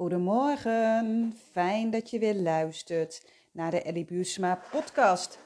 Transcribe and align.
Goedemorgen, 0.00 1.32
fijn 1.50 1.90
dat 1.90 2.10
je 2.10 2.18
weer 2.18 2.34
luistert 2.34 3.30
naar 3.52 3.70
de 3.70 3.82
Ellie 3.82 4.04
Buursma 4.04 4.62
podcast. 4.70 5.38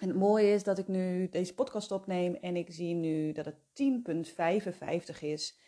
En 0.00 0.08
het 0.08 0.16
mooie 0.16 0.52
is 0.52 0.62
dat 0.62 0.78
ik 0.78 0.88
nu 0.88 1.28
deze 1.28 1.54
podcast 1.54 1.92
opneem 1.92 2.34
en 2.34 2.56
ik 2.56 2.66
zie 2.70 2.94
nu 2.94 3.32
dat 3.32 3.44
het 3.44 3.56
10.55 5.14 5.18
is. 5.20 5.58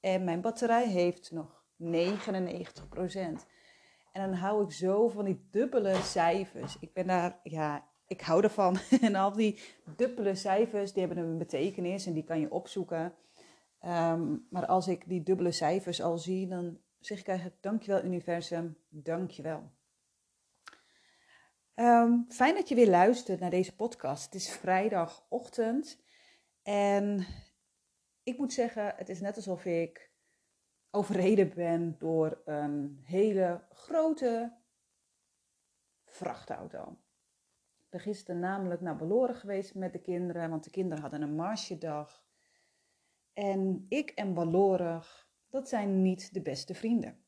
En 0.00 0.24
mijn 0.24 0.40
batterij 0.40 0.88
heeft 0.88 1.30
nog 1.30 1.64
99%. 1.78 1.86
En 4.12 4.30
dan 4.30 4.32
hou 4.32 4.64
ik 4.64 4.72
zo 4.72 5.08
van 5.08 5.24
die 5.24 5.48
dubbele 5.50 5.94
cijfers. 6.02 6.76
Ik 6.80 6.92
ben 6.92 7.06
daar, 7.06 7.40
ja, 7.42 7.88
ik 8.06 8.20
hou 8.20 8.42
ervan. 8.42 8.76
En 9.00 9.14
al 9.14 9.32
die 9.32 9.60
dubbele 9.96 10.34
cijfers, 10.34 10.92
die 10.92 11.06
hebben 11.06 11.24
een 11.24 11.38
betekenis 11.38 12.06
en 12.06 12.12
die 12.12 12.24
kan 12.24 12.40
je 12.40 12.52
opzoeken. 12.52 13.14
Ehm, 13.78 14.36
maar 14.50 14.66
als 14.66 14.88
ik 14.88 15.08
die 15.08 15.22
dubbele 15.22 15.52
cijfers 15.52 16.02
al 16.02 16.18
zie, 16.18 16.46
dan 16.48 16.78
zeg 17.06 17.18
ik 17.18 17.28
eigenlijk 17.28 17.62
dankjewel 17.62 18.04
universum, 18.04 18.76
dankjewel. 18.88 19.70
Um, 21.74 22.24
fijn 22.28 22.54
dat 22.54 22.68
je 22.68 22.74
weer 22.74 22.88
luistert 22.88 23.40
naar 23.40 23.50
deze 23.50 23.76
podcast. 23.76 24.24
Het 24.24 24.34
is 24.34 24.50
vrijdagochtend 24.50 26.02
en 26.62 27.26
ik 28.22 28.38
moet 28.38 28.52
zeggen, 28.52 28.94
het 28.96 29.08
is 29.08 29.20
net 29.20 29.36
alsof 29.36 29.64
ik 29.64 30.10
overreden 30.90 31.54
ben 31.54 31.98
door 31.98 32.42
een 32.44 33.00
hele 33.04 33.64
grote 33.70 34.56
vrachtauto. 36.04 36.98
Ik 37.78 37.88
ben 37.88 38.00
gisteren 38.00 38.40
namelijk 38.40 38.80
naar 38.80 38.96
Beloren 38.96 39.34
geweest 39.34 39.74
met 39.74 39.92
de 39.92 40.00
kinderen, 40.00 40.50
want 40.50 40.64
de 40.64 40.70
kinderen 40.70 41.02
hadden 41.02 41.22
een 41.22 41.34
marchedag. 41.34 42.24
En 43.32 43.86
ik 43.88 44.10
en 44.10 44.34
Balorig, 44.34 45.31
dat 45.52 45.68
zijn 45.68 46.02
niet 46.02 46.34
de 46.34 46.42
beste 46.42 46.74
vrienden. 46.74 47.24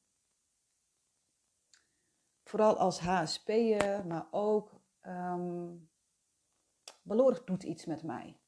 Vooral 2.43 2.79
als 2.79 3.01
HSP'er, 3.01 4.07
maar 4.07 4.27
ook 4.31 4.81
um, 5.03 5.91
doet 7.45 7.63
iets 7.63 7.85
met 7.85 8.03
mij. 8.03 8.41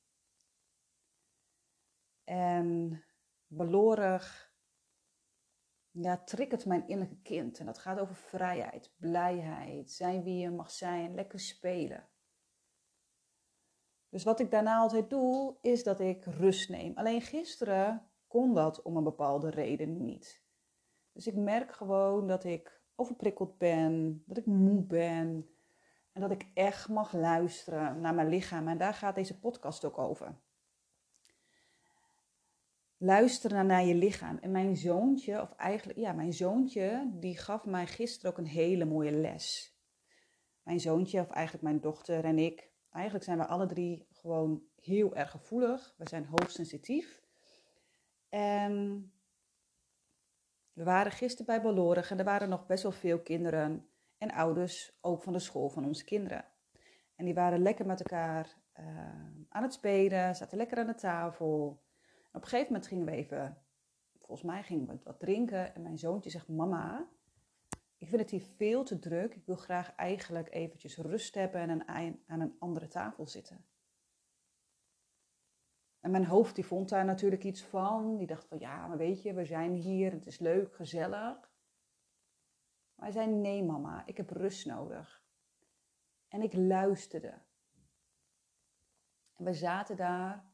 En 2.25 3.05
Balorig 3.47 4.55
ja, 5.91 6.25
triggert 6.25 6.67
mijn 6.67 6.89
innerlijke 6.89 7.23
kind. 7.23 7.59
En 7.59 7.67
dat 7.67 7.79
gaat 7.79 7.99
over 7.99 8.15
vrijheid, 8.15 8.95
blijheid, 8.97 9.91
zijn 9.91 10.23
wie 10.23 10.39
je 10.39 10.51
mag 10.51 10.71
zijn, 10.71 11.15
lekker 11.15 11.41
spelen. 11.41 12.09
Dus 14.09 14.25
wat 14.25 14.41
ik 14.41 14.51
daarna 14.51 14.79
altijd 14.79 15.11
doe, 15.11 15.57
is 15.61 15.83
dat 15.83 16.01
ik 16.01 16.25
rust 16.25 16.69
neem. 16.69 16.97
Alleen 16.97 17.21
gisteren 17.21 18.11
kon 18.29 18.55
dat 18.55 18.83
om 18.83 18.97
een 18.97 19.05
bepaalde 19.05 19.51
reden 19.51 19.97
niet. 19.97 20.45
Dus 21.13 21.27
ik 21.27 21.35
merk 21.35 21.73
gewoon 21.73 22.27
dat 22.27 22.45
ik 22.45 22.81
overprikkeld 22.95 23.59
ben, 23.59 24.23
dat 24.27 24.37
ik 24.37 24.47
moe 24.47 24.83
ben 24.83 25.49
en 26.13 26.21
dat 26.21 26.31
ik 26.31 26.47
echt 26.55 26.89
mag 26.89 27.13
luisteren 27.13 28.01
naar 28.01 28.15
mijn 28.15 28.29
lichaam. 28.29 28.69
En 28.69 28.79
daar 28.79 28.95
gaat 28.95 29.15
deze 29.15 29.39
podcast 29.39 29.85
ook 29.85 29.99
over. 29.99 30.39
Luisteren 32.97 33.67
naar 33.67 33.85
je 33.85 33.95
lichaam. 33.95 34.39
En 34.39 34.51
mijn 34.51 34.77
zoontje, 34.77 35.43
of 35.43 35.53
eigenlijk, 35.53 35.99
ja, 35.99 36.13
mijn 36.13 36.33
zoontje, 36.33 37.11
die 37.15 37.39
gaf 37.39 37.65
mij 37.65 37.87
gisteren 37.87 38.31
ook 38.31 38.39
een 38.39 38.47
hele 38.47 38.85
mooie 38.85 39.13
les. 39.13 39.75
Mijn 40.63 40.81
zoontje, 40.81 41.21
of 41.21 41.31
eigenlijk 41.31 41.65
mijn 41.65 41.81
dochter 41.81 42.25
en 42.25 42.39
ik, 42.39 42.71
eigenlijk 42.91 43.25
zijn 43.25 43.39
we 43.39 43.47
alle 43.47 43.67
drie 43.67 44.07
gewoon 44.13 44.63
heel 44.81 45.17
erg 45.17 45.31
gevoelig. 45.31 45.95
We 45.97 46.09
zijn 46.09 46.27
hoogsensitief. 46.27 47.26
En 48.37 49.12
we 50.73 50.84
waren 50.84 51.12
gisteren 51.12 51.47
bij 51.47 51.62
Balorig 51.62 52.11
en 52.11 52.19
er 52.19 52.25
waren 52.25 52.48
nog 52.48 52.67
best 52.67 52.83
wel 52.83 52.93
veel 52.93 53.20
kinderen 53.20 53.89
en 54.19 54.31
ouders, 54.31 54.98
ook 55.01 55.23
van 55.23 55.33
de 55.33 55.39
school 55.39 55.69
van 55.69 55.84
onze 55.84 56.05
kinderen. 56.05 56.45
En 57.15 57.25
die 57.25 57.34
waren 57.34 57.62
lekker 57.62 57.87
met 57.87 58.00
elkaar 58.00 58.56
uh, 58.81 58.87
aan 59.49 59.62
het 59.62 59.72
spelen, 59.72 60.34
zaten 60.34 60.56
lekker 60.56 60.78
aan 60.78 60.87
de 60.87 60.94
tafel. 60.94 61.83
Op 62.33 62.43
een 62.43 62.49
gegeven 62.49 62.72
moment 62.72 62.87
gingen 62.87 63.05
we 63.05 63.11
even, 63.11 63.59
volgens 64.19 64.43
mij 64.43 64.62
gingen 64.62 64.87
we 64.87 64.99
wat 65.05 65.21
drinken. 65.21 65.75
En 65.75 65.82
mijn 65.82 65.99
zoontje 65.99 66.31
zegt, 66.31 66.49
mama, 66.49 67.09
ik 67.97 68.09
vind 68.09 68.21
het 68.21 68.31
hier 68.31 68.47
veel 68.56 68.84
te 68.84 68.99
druk. 68.99 69.34
Ik 69.34 69.47
wil 69.47 69.56
graag 69.56 69.94
eigenlijk 69.94 70.55
eventjes 70.55 70.97
rust 70.97 71.34
hebben 71.34 71.71
en 71.71 71.88
aan 72.27 72.41
een 72.41 72.56
andere 72.59 72.88
tafel 72.88 73.27
zitten. 73.27 73.65
En 76.06 76.12
mijn 76.12 76.27
hoofd 76.27 76.55
die 76.55 76.67
vond 76.67 76.89
daar 76.89 77.05
natuurlijk 77.05 77.44
iets 77.44 77.62
van. 77.62 78.17
Die 78.17 78.27
dacht 78.27 78.47
van 78.47 78.59
ja, 78.59 78.87
maar 78.87 78.97
weet 78.97 79.22
je, 79.22 79.34
we 79.34 79.44
zijn 79.44 79.75
hier, 79.75 80.12
het 80.12 80.27
is 80.27 80.39
leuk, 80.39 80.75
gezellig. 80.75 81.50
Maar 82.94 83.05
hij 83.05 83.11
zei 83.11 83.27
nee 83.27 83.65
mama, 83.65 84.06
ik 84.06 84.17
heb 84.17 84.31
rust 84.31 84.67
nodig. 84.67 85.22
En 86.28 86.43
ik 86.43 86.53
luisterde. 86.53 87.43
En 89.34 89.44
we 89.44 89.53
zaten 89.53 89.97
daar 89.97 90.53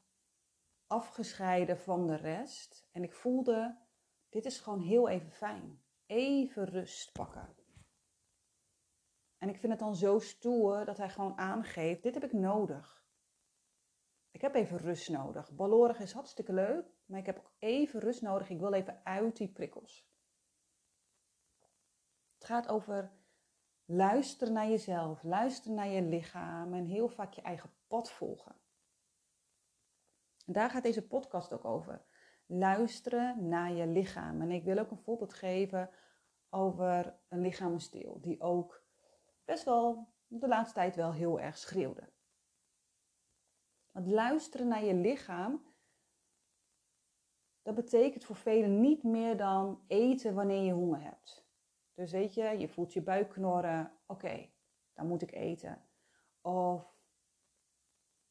afgescheiden 0.86 1.78
van 1.78 2.06
de 2.06 2.16
rest. 2.16 2.88
En 2.92 3.02
ik 3.02 3.12
voelde, 3.12 3.78
dit 4.28 4.44
is 4.44 4.58
gewoon 4.58 4.80
heel 4.80 5.08
even 5.08 5.30
fijn. 5.30 5.82
Even 6.06 6.64
rust 6.64 7.12
pakken. 7.12 7.56
En 9.38 9.48
ik 9.48 9.58
vind 9.58 9.72
het 9.72 9.80
dan 9.80 9.96
zo 9.96 10.19
stoer 10.19 10.84
dat 10.84 10.98
hij 10.98 11.10
gewoon 11.10 11.38
aangeeft, 11.38 12.02
dit 12.02 12.14
heb 12.14 12.24
ik 12.24 12.32
nodig. 12.32 13.01
Ik 14.42 14.53
heb 14.53 14.62
even 14.62 14.78
rust 14.78 15.08
nodig. 15.08 15.53
Ballorig 15.53 16.00
is 16.00 16.12
hartstikke 16.12 16.53
leuk, 16.53 16.86
maar 17.06 17.19
ik 17.19 17.26
heb 17.26 17.38
ook 17.38 17.53
even 17.58 18.00
rust 18.00 18.22
nodig. 18.22 18.50
Ik 18.50 18.58
wil 18.58 18.72
even 18.72 19.00
uit 19.04 19.36
die 19.36 19.48
prikkels. 19.48 20.08
Het 22.34 22.44
gaat 22.44 22.69
over 22.69 23.12
luisteren 23.84 24.52
naar 24.52 24.69
jezelf, 24.69 25.22
luisteren 25.22 25.76
naar 25.76 25.88
je 25.88 26.02
lichaam 26.02 26.75
en 26.75 26.84
heel 26.84 27.08
vaak 27.08 27.32
je 27.32 27.42
eigen 27.42 27.70
pad 27.86 28.10
volgen. 28.10 28.56
En 30.47 30.52
daar 30.52 30.70
gaat 30.70 30.82
deze 30.82 31.06
podcast 31.06 31.52
ook 31.52 31.64
over. 31.64 32.04
Luisteren 32.47 33.48
naar 33.48 33.72
je 33.72 33.86
lichaam. 33.86 34.41
En 34.41 34.50
ik 34.50 34.64
wil 34.64 34.78
ook 34.78 34.91
een 34.91 35.02
voorbeeld 35.02 35.34
geven 35.34 35.91
over 36.50 37.19
een 37.28 37.41
lichaamsdeel 37.41 38.20
die 38.20 38.41
ook 38.41 38.84
best 39.44 39.64
wel 39.64 40.12
de 40.26 40.48
laatste 40.48 40.75
tijd 40.75 40.97
wel 40.97 41.12
heel 41.12 41.41
erg 41.41 41.58
schreeuwde. 41.58 42.11
Want 43.92 44.06
luisteren 44.06 44.69
naar 44.69 44.84
je 44.84 44.94
lichaam, 44.94 45.75
dat 47.62 47.75
betekent 47.75 48.25
voor 48.25 48.36
velen 48.36 48.80
niet 48.80 49.03
meer 49.03 49.36
dan 49.36 49.84
eten 49.86 50.34
wanneer 50.34 50.62
je 50.62 50.72
honger 50.72 51.03
hebt. 51.03 51.47
Dus 51.94 52.12
weet 52.12 52.34
je, 52.34 52.42
je 52.42 52.69
voelt 52.69 52.92
je 52.92 53.02
buik 53.02 53.28
knorren, 53.28 53.92
oké, 54.06 54.50
dan 54.92 55.06
moet 55.06 55.22
ik 55.22 55.32
eten. 55.32 55.88
Of 56.41 57.00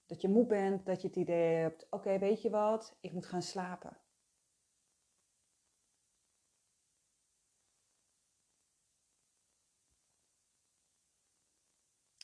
dat 0.06 0.22
je 0.22 0.30
moe 0.30 0.46
bent, 0.46 0.86
dat 0.86 1.02
je 1.02 1.08
het 1.08 1.18
idee 1.18 1.56
hebt, 1.56 1.88
oké, 1.90 2.20
weet 2.20 2.42
je 2.42 2.50
wat, 2.50 2.98
ik 3.00 3.12
moet 3.12 3.26
gaan 3.26 3.42
slapen. 3.42 3.98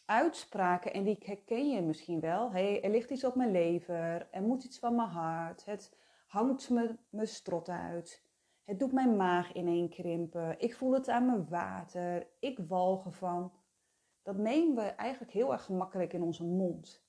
Uitspraken, 0.07 0.93
en 0.93 1.03
die 1.03 1.17
herken 1.19 1.69
je 1.69 1.81
misschien 1.81 2.19
wel. 2.19 2.51
Hey, 2.51 2.83
er 2.83 2.89
ligt 2.89 3.09
iets 3.09 3.23
op 3.23 3.35
mijn 3.35 3.51
lever, 3.51 4.27
er 4.31 4.41
moet 4.41 4.63
iets 4.63 4.79
van 4.79 4.95
mijn 4.95 5.07
hart, 5.07 5.65
het 5.65 5.97
hangt 6.27 6.69
me 6.69 6.97
mijn 7.09 7.27
strot 7.27 7.69
uit. 7.69 8.25
Het 8.63 8.79
doet 8.79 8.91
mijn 8.91 9.15
maag 9.15 9.53
ineenkrimpen, 9.53 10.59
ik 10.59 10.75
voel 10.75 10.93
het 10.93 11.09
aan 11.09 11.25
mijn 11.25 11.49
water, 11.49 12.27
ik 12.39 12.59
walg 12.67 13.05
ervan. 13.05 13.51
Dat 14.21 14.37
nemen 14.37 14.75
we 14.75 14.81
eigenlijk 14.81 15.31
heel 15.31 15.51
erg 15.51 15.63
gemakkelijk 15.63 16.13
in 16.13 16.21
onze 16.21 16.43
mond. 16.43 17.05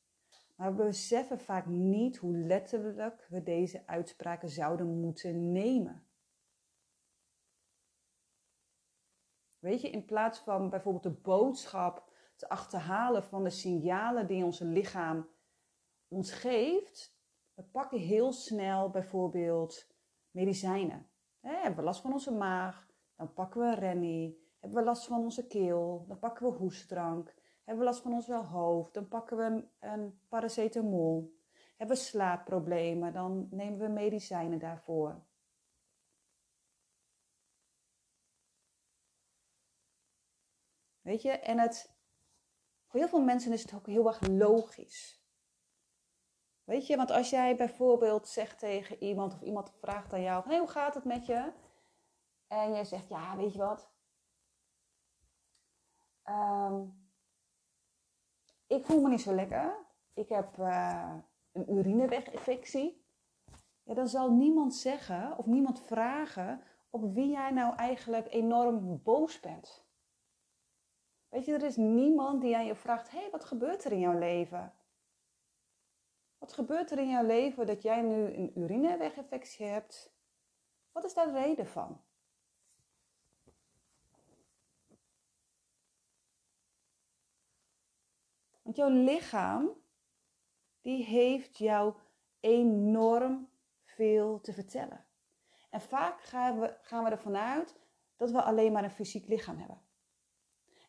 Maar 0.56 0.76
we 0.76 0.84
beseffen 0.84 1.41
vaak 1.41 1.66
niet 1.66 2.16
hoe 2.16 2.37
letterlijk 2.37 3.26
we 3.28 3.42
deze 3.42 3.82
uitspraken 3.87 4.48
zouden 4.48 5.00
moeten 5.00 5.53
nemen. 5.53 6.06
Weet 9.58 9.81
je, 9.81 9.90
in 9.90 10.05
plaats 10.05 10.38
van 10.38 10.70
bijvoorbeeld 10.70 11.02
de 11.02 11.20
boodschap 11.23 12.07
te 12.38 12.49
achterhalen 12.49 13.25
van 13.25 13.44
de 13.44 13.50
signalen 13.50 14.26
die 14.26 14.44
ons 14.44 14.58
lichaam 14.58 15.29
ons 16.08 16.32
geeft. 16.32 17.17
We 17.55 17.62
pakken 17.62 17.99
heel 17.99 18.32
snel 18.32 18.90
bijvoorbeeld 18.90 19.87
medicijnen. 20.31 21.11
hebben 21.40 21.76
we 21.76 21.82
last 21.82 22.00
van 22.00 22.12
onze 22.12 22.32
maag, 22.32 22.88
dan 23.17 23.32
pakken 23.32 23.61
we 23.61 23.75
Rennie. 23.75 24.46
Hebben 24.58 24.79
we 24.79 24.85
last 24.85 25.06
van 25.06 25.20
onze 25.20 25.46
keel, 25.46 26.05
dan 26.08 26.19
pakken 26.19 26.46
we 26.46 26.52
hoestdrank. 26.52 27.35
Hebben 27.64 27.85
we 27.85 27.90
last 27.90 28.02
van 28.02 28.12
ons 28.12 28.26
hoofd, 28.26 28.94
dan 28.94 29.08
pakken 29.08 29.37
we 29.37 29.69
een 29.79 30.20
paracetamol. 30.29 31.37
Hebben 31.76 31.96
we 31.96 32.02
slaapproblemen, 32.02 33.12
dan 33.12 33.49
nemen 33.50 33.79
we 33.79 33.88
medicijnen 33.88 34.58
daarvoor. 34.58 35.26
Weet 41.00 41.23
je, 41.23 41.31
en 41.31 41.58
het 41.58 41.98
voor 42.88 43.00
heel 43.00 43.08
veel 43.08 43.23
mensen 43.23 43.52
is 43.52 43.62
het 43.62 43.75
ook 43.75 43.87
heel 43.87 44.06
erg 44.06 44.20
logisch. 44.20 45.23
Weet 46.64 46.87
je, 46.87 46.96
want 46.96 47.11
als 47.11 47.31
jij 47.31 47.56
bijvoorbeeld 47.56 48.29
zegt 48.29 48.58
tegen 48.58 49.02
iemand 49.02 49.35
of 49.35 49.40
iemand 49.43 49.73
vraagt 49.81 50.12
aan 50.12 50.23
jou: 50.23 50.49
hey, 50.49 50.58
hoe 50.58 50.69
gaat 50.69 50.94
het 50.94 51.05
met 51.05 51.26
je? 51.26 51.52
En 52.46 52.73
jij 52.73 52.85
zegt, 52.85 53.08
ja, 53.08 53.37
weet 53.37 53.52
je 53.52 53.58
wat? 53.58 53.90
Ehm, 56.23 56.85
ik 58.67 58.85
voel 58.85 59.00
me 59.00 59.08
niet 59.08 59.20
zo 59.20 59.35
lekker. 59.35 59.87
Ik 60.14 60.29
heb 60.29 60.58
uh, 60.58 61.14
een 61.52 61.73
urineweginfectie. 61.73 63.06
Ja, 63.82 63.94
dan 63.94 64.08
zal 64.08 64.31
niemand 64.31 64.75
zeggen 64.75 65.38
of 65.38 65.46
niemand 65.46 65.81
vragen 65.81 66.62
op 66.90 67.14
wie 67.14 67.31
jij 67.31 67.50
nou 67.50 67.75
eigenlijk 67.76 68.32
enorm 68.32 69.02
boos 69.02 69.40
bent. 69.40 69.88
Weet 71.28 71.44
je, 71.44 71.52
er 71.52 71.62
is 71.62 71.76
niemand 71.76 72.40
die 72.40 72.56
aan 72.56 72.66
je 72.66 72.75
vraagt: 72.75 73.10
hé, 73.10 73.19
hey, 73.19 73.30
wat 73.30 73.44
gebeurt 73.44 73.84
er 73.84 73.92
in 73.92 74.00
jouw 74.00 74.19
leven? 74.19 74.72
Wat 76.38 76.52
gebeurt 76.52 76.90
er 76.90 76.98
in 76.98 77.08
jouw 77.08 77.26
leven 77.26 77.66
dat 77.66 77.82
jij 77.82 78.02
nu 78.02 78.34
een 78.34 78.58
urineweginfectie 78.58 79.66
hebt? 79.66 80.16
Wat 80.92 81.04
is 81.04 81.14
daar 81.14 81.26
de 81.26 81.32
reden 81.32 81.66
van? 81.66 82.00
Want 88.62 88.76
jouw 88.76 88.90
lichaam, 88.90 89.70
die 90.80 91.04
heeft 91.04 91.58
jou 91.58 91.94
enorm 92.40 93.48
veel 93.84 94.40
te 94.40 94.52
vertellen. 94.52 95.06
En 95.70 95.80
vaak 95.80 96.22
gaan 96.22 96.60
we, 96.60 96.76
gaan 96.82 97.04
we 97.04 97.10
ervan 97.10 97.36
uit 97.36 97.76
dat 98.16 98.30
we 98.30 98.42
alleen 98.42 98.72
maar 98.72 98.84
een 98.84 98.90
fysiek 98.90 99.26
lichaam 99.26 99.58
hebben. 99.58 99.88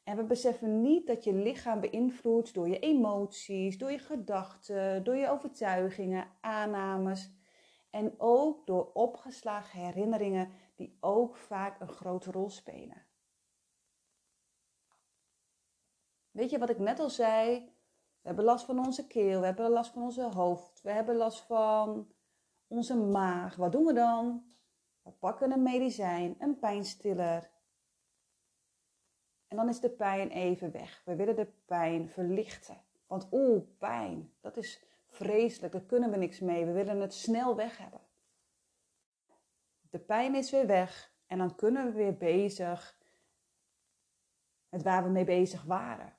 En 0.10 0.16
we 0.16 0.24
beseffen 0.24 0.82
niet 0.82 1.08
dat 1.08 1.24
je 1.24 1.34
lichaam 1.34 1.80
beïnvloedt 1.80 2.54
door 2.54 2.70
je 2.70 2.80
emoties, 2.80 3.78
door 3.78 3.92
je 3.92 4.00
gedachten, 4.00 5.04
door 5.04 5.16
je 5.16 5.30
overtuigingen, 5.30 6.28
aannames 6.42 7.32
en 7.90 8.14
ook 8.18 8.66
door 8.66 8.92
opgeslagen 8.94 9.80
herinneringen 9.80 10.52
die 10.76 10.98
ook 11.00 11.36
vaak 11.36 11.80
een 11.80 11.88
grote 11.88 12.32
rol 12.32 12.50
spelen. 12.50 13.06
Weet 16.32 16.50
je 16.50 16.60
wat 16.60 16.70
ik 16.70 16.80
net 16.80 17.00
al 17.00 17.10
zei? 17.10 17.66
We 18.22 18.28
hebben 18.28 18.46
last 18.46 18.66
van 18.66 18.86
onze 18.86 19.08
keel, 19.08 19.40
we 19.40 19.46
hebben 19.46 19.70
last 19.70 19.92
van 19.92 20.02
onze 20.02 20.24
hoofd, 20.24 20.82
we 20.82 20.92
hebben 20.92 21.16
last 21.16 21.42
van 21.46 22.08
onze 22.68 22.96
maag. 22.96 23.56
Wat 23.56 23.72
doen 23.72 23.86
we 23.86 23.94
dan? 23.94 24.44
We 25.04 25.12
pakken 25.12 25.52
een 25.52 25.64
medicijn, 25.64 26.36
een 26.40 26.60
pijnstiller. 26.60 27.58
En 29.50 29.57
dan 29.57 29.69
is 29.69 29.80
de 29.80 29.90
pijn 29.90 30.30
even 30.30 30.72
weg. 30.72 31.01
We 31.06 31.16
willen 31.16 31.36
de 31.36 31.51
pijn 31.66 32.10
verlichten. 32.10 32.81
Want 33.07 33.28
oeh, 33.31 33.63
pijn, 33.78 34.34
dat 34.42 34.57
is 34.57 34.84
vreselijk, 35.07 35.74
daar 35.74 35.81
kunnen 35.81 36.12
we 36.12 36.18
niks 36.18 36.40
mee. 36.40 36.66
We 36.66 36.72
willen 36.72 37.00
het 37.01 37.13
snel 37.13 37.56
weg 37.56 37.78
hebben. 37.78 38.01
De 39.90 40.00
pijn 40.00 40.36
is 40.36 40.51
weer 40.51 40.68
weg 40.68 41.13
en 41.28 41.38
dan 41.38 41.56
kunnen 41.56 41.86
we 41.86 41.92
weer 41.92 42.18
bezig 42.18 42.98
met 44.69 44.84
waar 44.84 45.04
we 45.04 45.10
mee 45.10 45.24
bezig 45.24 45.63
waren. 45.63 46.13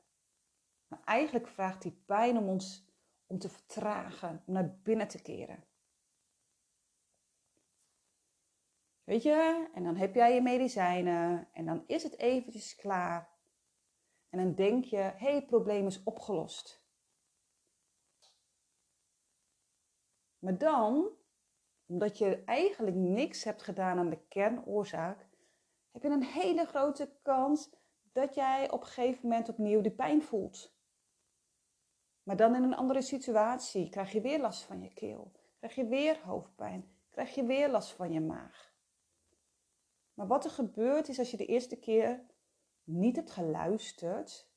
Maar 0.86 1.00
eigenlijk 1.04 1.48
vraagt 1.48 1.82
die 1.82 2.02
pijn 2.06 2.36
om 2.36 2.48
ons 2.48 2.88
om 3.26 3.38
te 3.38 3.48
vertragen, 3.48 4.42
om 4.46 4.54
naar 4.54 4.78
binnen 4.82 5.08
te 5.08 5.22
keren. 5.22 5.64
Weet 9.10 9.22
je, 9.22 9.68
en 9.74 9.82
dan 9.82 9.96
heb 9.96 10.14
jij 10.14 10.34
je 10.34 10.42
medicijnen 10.42 11.48
en 11.52 11.66
dan 11.66 11.84
is 11.86 12.02
het 12.02 12.18
eventjes 12.18 12.76
klaar. 12.76 13.28
En 14.28 14.38
dan 14.38 14.54
denk 14.54 14.84
je, 14.84 14.96
hé, 14.96 15.12
hey, 15.16 15.34
het 15.34 15.46
probleem 15.46 15.86
is 15.86 16.02
opgelost. 16.02 16.84
Maar 20.38 20.58
dan, 20.58 21.10
omdat 21.86 22.18
je 22.18 22.44
eigenlijk 22.44 22.96
niks 22.96 23.44
hebt 23.44 23.62
gedaan 23.62 23.98
aan 23.98 24.10
de 24.10 24.26
kernoorzaak, 24.28 25.26
heb 25.90 26.02
je 26.02 26.08
een 26.08 26.24
hele 26.24 26.66
grote 26.66 27.16
kans 27.22 27.70
dat 28.12 28.34
jij 28.34 28.70
op 28.70 28.80
een 28.80 28.86
gegeven 28.86 29.28
moment 29.28 29.48
opnieuw 29.48 29.80
die 29.80 29.94
pijn 29.94 30.22
voelt. 30.22 30.74
Maar 32.22 32.36
dan 32.36 32.54
in 32.54 32.62
een 32.62 32.76
andere 32.76 33.02
situatie 33.02 33.88
krijg 33.88 34.12
je 34.12 34.20
weer 34.20 34.40
last 34.40 34.62
van 34.62 34.82
je 34.82 34.92
keel, 34.92 35.32
krijg 35.58 35.74
je 35.74 35.86
weer 35.86 36.20
hoofdpijn, 36.24 36.94
krijg 37.10 37.34
je 37.34 37.44
weer 37.44 37.70
last 37.70 37.92
van 37.92 38.12
je 38.12 38.20
maag. 38.20 38.69
Maar 40.20 40.28
wat 40.28 40.44
er 40.44 40.50
gebeurt 40.50 41.08
is 41.08 41.18
als 41.18 41.30
je 41.30 41.36
de 41.36 41.46
eerste 41.46 41.76
keer 41.76 42.24
niet 42.84 43.16
hebt 43.16 43.30
geluisterd, 43.30 44.50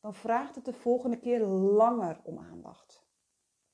dan 0.00 0.14
vraagt 0.14 0.54
het 0.54 0.64
de 0.64 0.72
volgende 0.72 1.18
keer 1.18 1.40
langer 1.46 2.20
om 2.22 2.38
aandacht. 2.38 3.06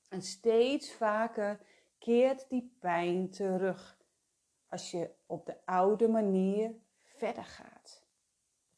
En 0.09 0.21
steeds 0.21 0.93
vaker 0.93 1.65
keert 1.97 2.49
die 2.49 2.77
pijn 2.79 3.29
terug 3.29 3.99
als 4.67 4.91
je 4.91 5.15
op 5.25 5.45
de 5.45 5.65
oude 5.65 6.07
manier 6.07 6.75
verder 7.03 7.45
gaat. 7.45 8.07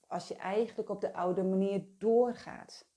Als 0.07 0.27
je 0.27 0.35
eigenlijk 0.35 0.89
op 0.89 1.01
de 1.01 1.13
oude 1.13 1.43
manier 1.43 1.85
doorgaat. 1.97 2.87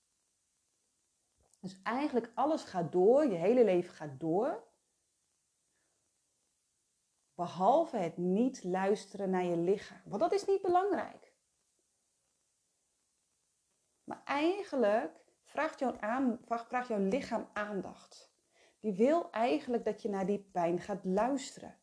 Dus 1.59 1.81
eigenlijk 1.83 2.31
alles 2.35 2.63
gaat 2.63 2.91
door, 2.91 3.25
je 3.25 3.37
hele 3.37 3.63
leven 3.63 3.93
gaat 3.93 4.19
door. 4.19 4.70
Behalve 7.41 7.97
het 7.97 8.17
niet 8.17 8.63
luisteren 8.63 9.29
naar 9.29 9.43
je 9.43 9.57
lichaam. 9.57 10.01
Want 10.05 10.21
dat 10.21 10.33
is 10.33 10.45
niet 10.45 10.61
belangrijk. 10.61 11.33
Maar 14.03 14.21
eigenlijk 14.23 15.11
vraagt 15.43 15.79
jouw, 15.79 15.99
aan, 15.99 16.39
vraagt 16.45 16.87
jouw 16.87 16.99
lichaam 16.99 17.49
aandacht. 17.53 18.33
Die 18.79 18.93
wil 18.93 19.31
eigenlijk 19.31 19.85
dat 19.85 20.01
je 20.01 20.09
naar 20.09 20.25
die 20.25 20.49
pijn 20.51 20.79
gaat 20.79 21.03
luisteren. 21.03 21.79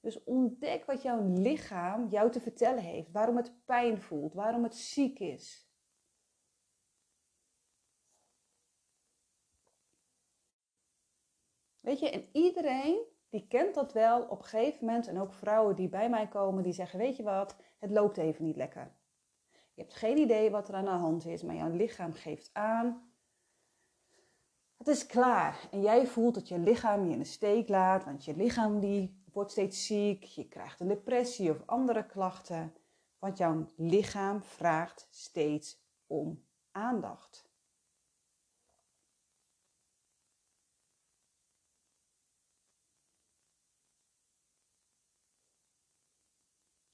Dus 0.00 0.24
ontdek 0.24 0.84
wat 0.84 1.02
jouw 1.02 1.32
lichaam 1.32 2.08
jou 2.08 2.30
te 2.30 2.40
vertellen 2.40 2.82
heeft. 2.82 3.12
Waarom 3.12 3.36
het 3.36 3.64
pijn 3.64 4.00
voelt, 4.00 4.34
waarom 4.34 4.62
het 4.62 4.76
ziek 4.76 5.18
is. 5.18 5.70
Weet 11.80 11.98
je, 11.98 12.10
en 12.10 12.28
iedereen 12.32 13.10
die 13.32 13.46
kent 13.48 13.74
dat 13.74 13.92
wel 13.92 14.22
op 14.22 14.38
een 14.38 14.44
gegeven 14.44 14.86
moment. 14.86 15.06
En 15.06 15.20
ook 15.20 15.32
vrouwen 15.32 15.76
die 15.76 15.88
bij 15.88 16.10
mij 16.10 16.28
komen, 16.28 16.62
die 16.62 16.72
zeggen: 16.72 16.98
Weet 16.98 17.16
je 17.16 17.22
wat, 17.22 17.56
het 17.78 17.90
loopt 17.90 18.16
even 18.16 18.44
niet 18.44 18.56
lekker. 18.56 18.92
Je 19.74 19.82
hebt 19.82 19.94
geen 19.94 20.18
idee 20.18 20.50
wat 20.50 20.68
er 20.68 20.74
aan 20.74 20.84
de 20.84 20.90
hand 20.90 21.26
is, 21.26 21.42
maar 21.42 21.54
jouw 21.54 21.70
lichaam 21.70 22.12
geeft 22.12 22.50
aan. 22.52 23.12
Het 24.76 24.88
is 24.88 25.06
klaar. 25.06 25.68
En 25.70 25.80
jij 25.80 26.06
voelt 26.06 26.34
dat 26.34 26.48
je 26.48 26.58
lichaam 26.58 27.04
je 27.06 27.12
in 27.12 27.18
de 27.18 27.24
steek 27.24 27.68
laat, 27.68 28.04
want 28.04 28.24
je 28.24 28.36
lichaam 28.36 28.80
die 28.80 29.22
wordt 29.32 29.50
steeds 29.50 29.86
ziek. 29.86 30.24
Je 30.24 30.48
krijgt 30.48 30.80
een 30.80 30.88
depressie 30.88 31.50
of 31.50 31.62
andere 31.66 32.06
klachten. 32.06 32.74
Want 33.18 33.38
jouw 33.38 33.66
lichaam 33.76 34.42
vraagt 34.42 35.08
steeds 35.10 35.82
om 36.06 36.44
aandacht. 36.70 37.51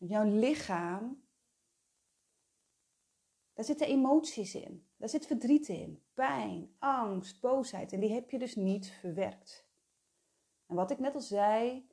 Jouw 0.09 0.25
lichaam, 0.25 1.23
daar 3.53 3.65
zitten 3.65 3.87
emoties 3.87 4.55
in. 4.55 4.87
Daar 4.97 5.09
zit 5.09 5.27
verdriet 5.27 5.69
in, 5.69 6.03
pijn, 6.15 6.75
angst, 6.79 7.41
boosheid. 7.41 7.93
En 7.93 8.01
die 8.01 8.13
heb 8.13 8.31
je 8.31 8.39
dus 8.39 8.55
niet 8.55 8.91
verwerkt. 8.91 9.69
En 10.67 10.75
wat 10.75 10.91
ik 10.91 10.99
net 10.99 11.15
al 11.15 11.21
zei, 11.21 11.89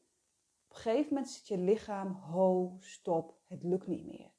op 0.67 0.75
een 0.75 0.81
gegeven 0.81 1.13
moment 1.13 1.29
zit 1.29 1.47
je 1.47 1.57
lichaam, 1.57 2.11
ho, 2.11 2.77
stop, 2.79 3.39
het 3.47 3.63
lukt 3.63 3.87
niet 3.87 4.05
meer. 4.05 4.31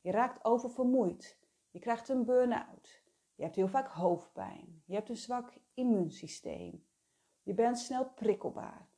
Je 0.00 0.10
raakt 0.10 0.44
oververmoeid. 0.44 1.38
Je 1.70 1.78
krijgt 1.78 2.08
een 2.08 2.24
burn-out. 2.24 3.02
Je 3.34 3.42
hebt 3.42 3.56
heel 3.56 3.68
vaak 3.68 3.88
hoofdpijn. 3.88 4.82
Je 4.86 4.94
hebt 4.94 5.08
een 5.08 5.16
zwak 5.16 5.52
immuunsysteem. 5.74 6.86
Je 7.42 7.54
bent 7.54 7.78
snel 7.78 8.10
prikkelbaar. 8.10 8.88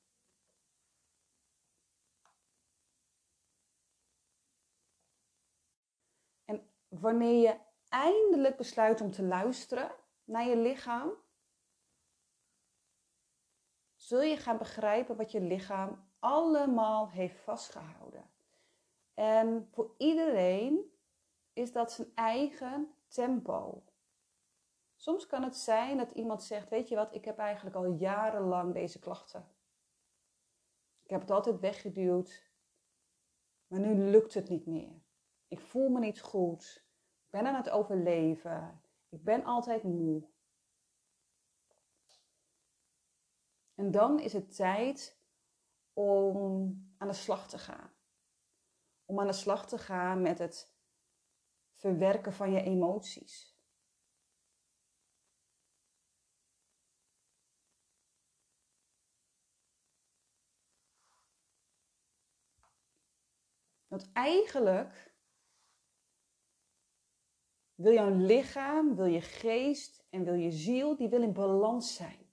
Wanneer 7.00 7.40
je 7.42 7.58
eindelijk 7.88 8.56
besluit 8.56 9.00
om 9.00 9.10
te 9.10 9.22
luisteren 9.22 9.90
naar 10.24 10.46
je 10.46 10.56
lichaam, 10.56 11.10
zul 13.94 14.22
je 14.22 14.36
gaan 14.36 14.58
begrijpen 14.58 15.16
wat 15.16 15.32
je 15.32 15.40
lichaam 15.40 16.08
allemaal 16.18 17.10
heeft 17.10 17.40
vastgehouden. 17.40 18.30
En 19.14 19.68
voor 19.72 19.94
iedereen 19.98 20.92
is 21.52 21.72
dat 21.72 21.92
zijn 21.92 22.12
eigen 22.14 22.94
tempo. 23.08 23.84
Soms 24.96 25.26
kan 25.26 25.42
het 25.42 25.56
zijn 25.56 25.96
dat 25.96 26.12
iemand 26.12 26.42
zegt: 26.42 26.68
Weet 26.68 26.88
je 26.88 26.94
wat, 26.94 27.14
ik 27.14 27.24
heb 27.24 27.38
eigenlijk 27.38 27.76
al 27.76 27.92
jarenlang 27.92 28.74
deze 28.74 28.98
klachten. 28.98 29.48
Ik 31.02 31.10
heb 31.10 31.20
het 31.20 31.30
altijd 31.30 31.60
weggeduwd, 31.60 32.50
maar 33.66 33.80
nu 33.80 33.94
lukt 33.94 34.34
het 34.34 34.48
niet 34.48 34.66
meer. 34.66 35.02
Ik 35.48 35.60
voel 35.60 35.88
me 35.88 36.00
niet 36.00 36.20
goed 36.20 36.85
ben 37.36 37.46
aan 37.46 37.54
het 37.54 37.70
overleven. 37.70 38.80
Ik 39.08 39.24
ben 39.24 39.44
altijd 39.44 39.82
moe. 39.82 40.28
En 43.74 43.90
dan 43.90 44.20
is 44.20 44.32
het 44.32 44.56
tijd 44.56 45.20
om 45.92 46.94
aan 46.98 47.08
de 47.08 47.14
slag 47.14 47.48
te 47.48 47.58
gaan. 47.58 47.94
om 49.08 49.20
aan 49.20 49.26
de 49.26 49.32
slag 49.32 49.66
te 49.66 49.78
gaan 49.78 50.22
met 50.22 50.38
het 50.38 50.74
verwerken 51.74 52.32
van 52.32 52.50
je 52.50 52.62
emoties. 52.62 53.56
Want 63.86 64.12
eigenlijk 64.12 65.15
wil 67.76 67.92
jouw 67.92 68.14
lichaam, 68.14 68.96
wil 68.96 69.06
je 69.06 69.20
geest 69.20 70.06
en 70.10 70.24
wil 70.24 70.34
je 70.34 70.50
ziel, 70.50 70.96
die 70.96 71.08
wil 71.08 71.22
in 71.22 71.32
balans 71.32 71.94
zijn. 71.94 72.30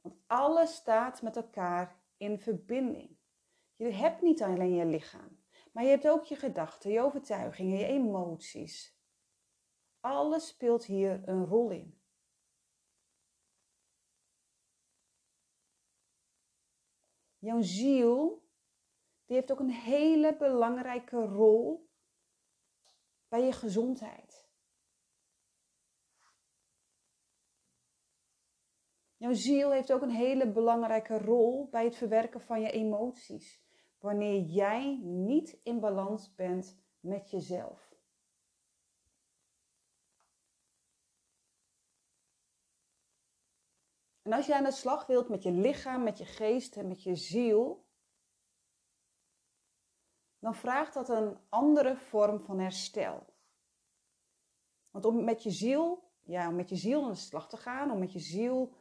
Want 0.00 0.16
alles 0.26 0.74
staat 0.74 1.22
met 1.22 1.36
elkaar 1.36 2.00
in 2.16 2.38
verbinding. 2.38 3.16
Je 3.76 3.90
hebt 3.90 4.22
niet 4.22 4.42
alleen 4.42 4.74
je 4.74 4.84
lichaam, 4.84 5.44
maar 5.72 5.84
je 5.84 5.90
hebt 5.90 6.08
ook 6.08 6.24
je 6.24 6.36
gedachten, 6.36 6.90
je 6.90 7.00
overtuigingen, 7.00 7.78
je 7.78 7.86
emoties. 7.86 8.98
Alles 10.00 10.46
speelt 10.46 10.84
hier 10.84 11.28
een 11.28 11.44
rol 11.44 11.70
in. 11.70 12.00
Jouw 17.38 17.62
ziel, 17.62 18.48
die 19.24 19.36
heeft 19.36 19.52
ook 19.52 19.60
een 19.60 19.70
hele 19.70 20.36
belangrijke 20.36 21.24
rol 21.24 21.85
bij 23.36 23.44
je 23.44 23.52
gezondheid. 23.52 24.48
Jouw 29.16 29.32
ziel 29.32 29.70
heeft 29.72 29.92
ook 29.92 30.02
een 30.02 30.10
hele 30.10 30.52
belangrijke 30.52 31.18
rol 31.18 31.68
bij 31.68 31.84
het 31.84 31.96
verwerken 31.96 32.40
van 32.40 32.60
je 32.60 32.70
emoties. 32.70 33.62
Wanneer 33.98 34.40
jij 34.40 35.00
niet 35.02 35.60
in 35.62 35.80
balans 35.80 36.34
bent 36.34 36.78
met 37.00 37.30
jezelf. 37.30 37.94
En 44.22 44.32
als 44.32 44.46
je 44.46 44.54
aan 44.54 44.64
de 44.64 44.72
slag 44.72 45.06
wilt 45.06 45.28
met 45.28 45.42
je 45.42 45.52
lichaam, 45.52 46.02
met 46.02 46.18
je 46.18 46.24
geest 46.24 46.76
en 46.76 46.88
met 46.88 47.02
je 47.02 47.14
ziel, 47.14 47.85
dan 50.46 50.54
vraagt 50.54 50.94
dat 50.94 51.08
een 51.08 51.38
andere 51.48 51.96
vorm 51.96 52.40
van 52.40 52.58
herstel. 52.58 53.26
Want 54.90 55.04
om 55.04 55.24
met 55.24 55.42
je 55.42 55.50
ziel, 55.50 56.10
ja, 56.22 56.48
om 56.48 56.54
met 56.54 56.68
je 56.68 56.76
ziel 56.76 57.02
aan 57.02 57.10
de 57.10 57.16
slag 57.16 57.48
te 57.48 57.56
gaan, 57.56 57.90
om 57.90 57.98
met 57.98 58.12
je 58.12 58.18
ziel 58.18 58.72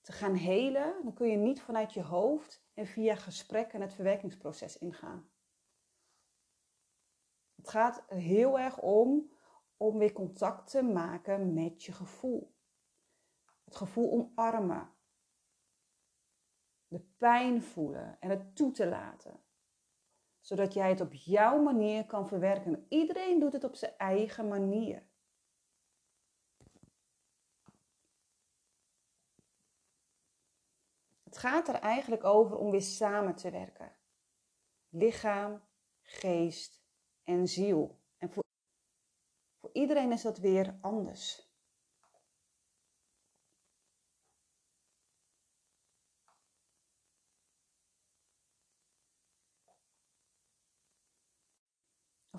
te 0.00 0.12
gaan 0.12 0.34
helen, 0.34 0.94
dan 1.02 1.14
kun 1.14 1.28
je 1.28 1.36
niet 1.36 1.62
vanuit 1.62 1.92
je 1.92 2.02
hoofd 2.02 2.64
en 2.74 2.86
via 2.86 3.14
gesprekken 3.14 3.80
het 3.80 3.94
verwerkingsproces 3.94 4.78
ingaan. 4.78 5.30
Het 7.54 7.68
gaat 7.68 8.04
heel 8.06 8.58
erg 8.58 8.80
om 8.80 9.30
om 9.76 9.98
weer 9.98 10.12
contact 10.12 10.70
te 10.70 10.82
maken 10.82 11.54
met 11.54 11.84
je 11.84 11.92
gevoel. 11.92 12.54
Het 13.64 13.76
gevoel 13.76 14.12
omarmen. 14.12 14.92
De 16.86 17.00
pijn 17.00 17.62
voelen 17.62 18.20
en 18.20 18.30
het 18.30 18.56
toe 18.56 18.70
te 18.70 18.86
laten. 18.88 19.41
Zodat 20.42 20.74
jij 20.74 20.88
het 20.88 21.00
op 21.00 21.12
jouw 21.12 21.62
manier 21.62 22.06
kan 22.06 22.28
verwerken. 22.28 22.86
Iedereen 22.88 23.40
doet 23.40 23.52
het 23.52 23.64
op 23.64 23.74
zijn 23.74 23.96
eigen 23.96 24.48
manier. 24.48 25.02
Het 31.22 31.38
gaat 31.38 31.68
er 31.68 31.74
eigenlijk 31.74 32.24
over 32.24 32.56
om 32.56 32.70
weer 32.70 32.82
samen 32.82 33.34
te 33.34 33.50
werken. 33.50 33.96
Lichaam, 34.88 35.62
geest 36.02 36.80
en 37.24 37.48
ziel. 37.48 38.00
En 38.18 38.30
voor, 38.30 38.44
voor 39.60 39.70
iedereen 39.72 40.12
is 40.12 40.22
dat 40.22 40.38
weer 40.38 40.78
anders. 40.80 41.51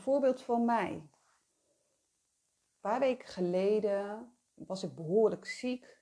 Voorbeeld 0.04 0.42
van 0.42 0.66
mij. 0.66 0.92
Een 0.92 2.80
paar 2.80 3.00
weken 3.00 3.28
geleden 3.28 4.34
was 4.54 4.84
ik 4.84 4.96
behoorlijk 4.96 5.46
ziek 5.46 6.02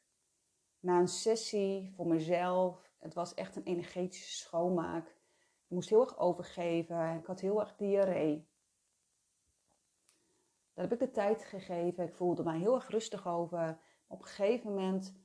na 0.79 0.99
een 0.99 1.07
sessie 1.07 1.93
voor 1.95 2.07
mezelf. 2.07 2.91
Het 2.99 3.13
was 3.13 3.33
echt 3.33 3.55
een 3.55 3.63
energetische 3.63 4.37
schoonmaak. 4.37 5.07
Ik 5.07 5.77
moest 5.77 5.89
heel 5.89 6.01
erg 6.01 6.17
overgeven. 6.17 7.15
Ik 7.15 7.25
had 7.25 7.39
heel 7.39 7.59
erg 7.59 7.75
diarree. 7.75 8.49
Daar 10.73 10.89
heb 10.89 10.93
ik 10.93 10.99
de 10.99 11.11
tijd 11.11 11.43
gegeven. 11.43 12.03
Ik 12.03 12.15
voelde 12.15 12.43
mij 12.43 12.59
heel 12.59 12.75
erg 12.75 12.89
rustig 12.89 13.27
over. 13.27 13.79
Op 14.07 14.21
een 14.21 14.27
gegeven 14.27 14.69
moment 14.69 15.15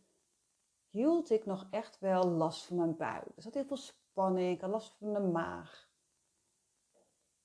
hield 0.89 1.31
ik 1.31 1.47
nog 1.47 1.67
echt 1.71 1.99
wel 1.99 2.29
last 2.29 2.65
van 2.65 2.77
mijn 2.77 2.97
buik. 2.97 3.27
Er 3.37 3.43
zat 3.43 3.55
heel 3.55 3.65
veel 3.65 3.77
spanning. 3.77 4.55
Ik 4.55 4.61
had 4.61 4.71
last 4.71 4.97
van 4.99 5.13
mijn 5.13 5.33
maag. 5.33 5.86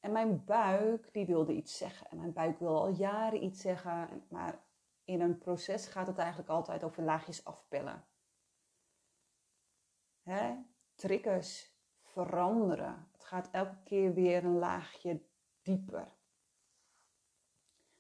En 0.01 0.11
mijn 0.11 0.45
buik, 0.45 1.13
die 1.13 1.25
wilde 1.25 1.53
iets 1.53 1.77
zeggen. 1.77 2.09
En 2.09 2.17
mijn 2.17 2.33
buik 2.33 2.59
wil 2.59 2.81
al 2.81 2.89
jaren 2.89 3.43
iets 3.43 3.61
zeggen. 3.61 4.25
Maar 4.29 4.63
in 5.03 5.21
een 5.21 5.37
proces 5.37 5.87
gaat 5.87 6.07
het 6.07 6.17
eigenlijk 6.17 6.49
altijd 6.49 6.83
over 6.83 7.03
laagjes 7.03 7.45
afpellen. 7.45 8.05
Hè? 10.23 10.55
Triggers 10.95 11.75
veranderen. 12.01 13.09
Het 13.11 13.23
gaat 13.23 13.49
elke 13.51 13.83
keer 13.83 14.13
weer 14.13 14.43
een 14.43 14.57
laagje 14.57 15.21
dieper. 15.61 16.19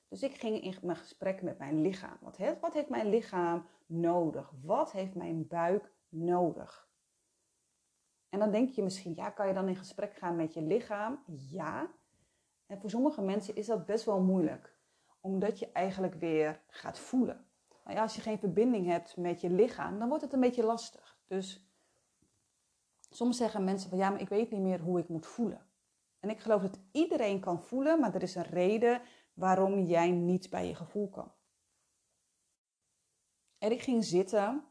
Dus 0.07 0.23
ik 0.23 0.35
ging 0.35 0.61
in 0.61 0.77
mijn 0.81 0.97
gesprek 0.97 1.41
met 1.41 1.57
mijn 1.57 1.81
lichaam. 1.81 2.17
Wat 2.21 2.37
heeft, 2.37 2.59
wat 2.59 2.73
heeft 2.73 2.89
mijn 2.89 3.09
lichaam 3.09 3.67
nodig? 3.85 4.51
Wat 4.61 4.91
heeft 4.91 5.15
mijn 5.15 5.47
buik 5.47 5.91
nodig? 6.09 6.90
En 8.31 8.39
dan 8.39 8.51
denk 8.51 8.69
je 8.69 8.83
misschien, 8.83 9.15
ja, 9.15 9.29
kan 9.29 9.47
je 9.47 9.53
dan 9.53 9.67
in 9.67 9.75
gesprek 9.75 10.15
gaan 10.15 10.35
met 10.35 10.53
je 10.53 10.61
lichaam? 10.61 11.23
Ja. 11.49 11.91
En 12.65 12.79
voor 12.79 12.89
sommige 12.89 13.21
mensen 13.21 13.55
is 13.55 13.65
dat 13.65 13.85
best 13.85 14.05
wel 14.05 14.21
moeilijk 14.21 14.79
omdat 15.21 15.59
je 15.59 15.71
eigenlijk 15.71 16.15
weer 16.15 16.61
gaat 16.67 16.99
voelen. 16.99 17.45
Nou 17.83 17.95
ja, 17.95 18.01
als 18.01 18.15
je 18.15 18.21
geen 18.21 18.39
verbinding 18.39 18.87
hebt 18.87 19.17
met 19.17 19.41
je 19.41 19.49
lichaam, 19.49 19.99
dan 19.99 20.07
wordt 20.07 20.23
het 20.23 20.33
een 20.33 20.39
beetje 20.39 20.63
lastig. 20.63 21.19
Dus 21.27 21.71
soms 23.09 23.37
zeggen 23.37 23.63
mensen 23.63 23.89
van 23.89 23.97
ja, 23.97 24.09
maar 24.09 24.21
ik 24.21 24.29
weet 24.29 24.51
niet 24.51 24.61
meer 24.61 24.79
hoe 24.79 24.99
ik 24.99 25.07
moet 25.07 25.25
voelen. 25.25 25.65
En 26.19 26.29
ik 26.29 26.39
geloof 26.39 26.61
dat 26.61 26.79
iedereen 26.91 27.39
kan 27.39 27.61
voelen, 27.61 27.99
maar 27.99 28.15
er 28.15 28.21
is 28.21 28.35
een 28.35 28.43
reden 28.43 29.01
waarom 29.33 29.79
jij 29.79 30.11
niet 30.11 30.49
bij 30.49 30.67
je 30.67 30.75
gevoel 30.75 31.09
kan. 31.09 31.31
En 33.57 33.71
ik 33.71 33.81
ging 33.81 34.03
zitten 34.03 34.63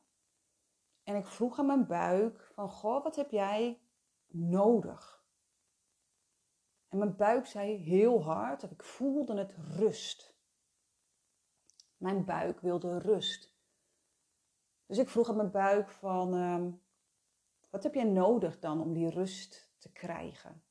en 1.11 1.17
ik 1.17 1.27
vroeg 1.27 1.59
aan 1.59 1.67
mijn 1.67 1.87
buik 1.87 2.51
van 2.55 2.71
goh, 2.71 3.03
wat 3.03 3.17
heb 3.17 3.31
jij 3.31 3.81
nodig? 4.27 5.25
En 6.89 6.99
mijn 6.99 7.17
buik 7.17 7.47
zei 7.47 7.77
heel 7.77 8.23
hard, 8.23 8.61
dat 8.61 8.71
ik 8.71 8.83
voelde 8.83 9.39
het 9.39 9.55
rust. 9.77 10.35
Mijn 11.97 12.25
buik 12.25 12.61
wilde 12.61 12.99
rust. 12.99 13.59
Dus 14.87 14.99
ik 14.99 15.09
vroeg 15.09 15.29
aan 15.29 15.37
mijn 15.37 15.51
buik 15.51 15.91
van, 15.91 16.35
ehm, 16.35 16.71
wat 17.71 17.83
heb 17.83 17.95
jij 17.95 18.05
nodig 18.05 18.59
dan 18.59 18.81
om 18.81 18.93
die 18.93 19.11
rust 19.11 19.73
te 19.79 19.93
krijgen? 19.93 20.63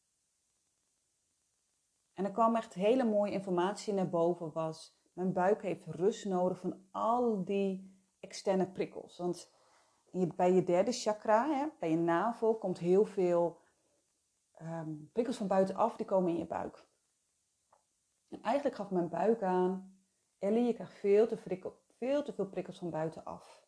En 2.13 2.25
er 2.25 2.31
kwam 2.31 2.55
echt 2.55 2.74
hele 2.74 3.03
mooie 3.03 3.31
informatie 3.31 3.93
naar 3.93 4.10
boven 4.10 4.51
was, 4.51 4.98
mijn 5.13 5.34
buik 5.34 5.62
heeft 5.62 5.86
rust 5.86 6.25
nodig 6.25 6.60
van 6.60 6.88
al 6.91 7.46
die 7.46 7.98
externe 8.19 8.72
prikkels. 8.72 9.17
Want 9.17 9.58
bij 10.11 10.53
je 10.53 10.63
derde 10.63 10.91
chakra, 10.91 11.47
hè, 11.47 11.67
bij 11.79 11.89
je 11.89 11.97
navel, 11.97 12.57
komt 12.57 12.79
heel 12.79 13.05
veel 13.05 13.61
um, 14.61 15.09
prikkels 15.13 15.37
van 15.37 15.47
buitenaf, 15.47 15.95
die 15.95 16.05
komen 16.05 16.31
in 16.31 16.37
je 16.37 16.47
buik. 16.47 16.87
En 18.29 18.41
eigenlijk 18.41 18.75
gaf 18.75 18.89
mijn 18.89 19.09
buik 19.09 19.41
aan, 19.41 19.97
Ellie, 20.39 20.65
je 20.65 20.73
krijgt 20.73 20.93
veel 20.93 21.27
te, 21.27 21.37
veel 21.97 22.23
te 22.23 22.33
veel 22.33 22.49
prikkels 22.49 22.77
van 22.77 22.89
buitenaf. 22.89 23.67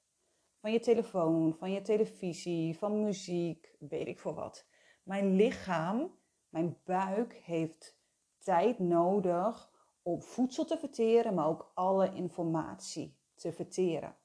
Van 0.59 0.71
je 0.71 0.79
telefoon, 0.79 1.55
van 1.55 1.71
je 1.71 1.81
televisie, 1.81 2.77
van 2.77 3.03
muziek, 3.03 3.75
weet 3.79 4.07
ik 4.07 4.19
voor 4.19 4.33
wat. 4.33 4.67
Mijn 5.03 5.35
lichaam, 5.35 6.19
mijn 6.49 6.77
buik 6.83 7.33
heeft 7.33 7.99
tijd 8.37 8.79
nodig 8.79 9.71
om 10.01 10.21
voedsel 10.21 10.65
te 10.65 10.77
verteren, 10.77 11.33
maar 11.33 11.47
ook 11.47 11.71
alle 11.73 12.13
informatie 12.13 13.17
te 13.35 13.51
verteren. 13.51 14.15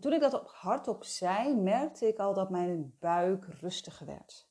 Toen 0.00 0.12
ik 0.12 0.20
dat 0.20 0.50
hardop 0.50 1.04
zei, 1.04 1.54
merkte 1.54 2.06
ik 2.06 2.18
al 2.18 2.34
dat 2.34 2.50
mijn 2.50 2.96
buik 2.98 3.44
rustiger 3.44 4.06
werd. 4.06 4.48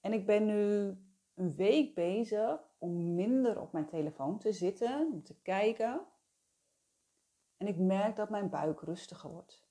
En 0.00 0.12
ik 0.12 0.26
ben 0.26 0.46
nu 0.46 0.96
een 1.34 1.54
week 1.54 1.94
bezig 1.94 2.60
om 2.78 3.14
minder 3.14 3.60
op 3.60 3.72
mijn 3.72 3.86
telefoon 3.86 4.38
te 4.38 4.52
zitten, 4.52 5.12
om 5.12 5.22
te 5.22 5.34
kijken. 5.42 6.06
En 7.56 7.66
ik 7.66 7.76
merk 7.76 8.16
dat 8.16 8.30
mijn 8.30 8.50
buik 8.50 8.80
rustiger 8.80 9.30
wordt. 9.30 9.64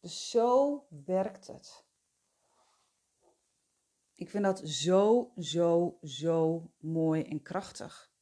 Dus 0.00 0.30
zo 0.30 0.86
werkt 1.04 1.46
het. 1.46 1.86
Ik 4.14 4.30
vind 4.30 4.44
dat 4.44 4.58
zo, 4.58 5.32
zo, 5.38 5.98
zo 6.02 6.70
mooi 6.78 7.22
en 7.22 7.42
krachtig. 7.42 8.13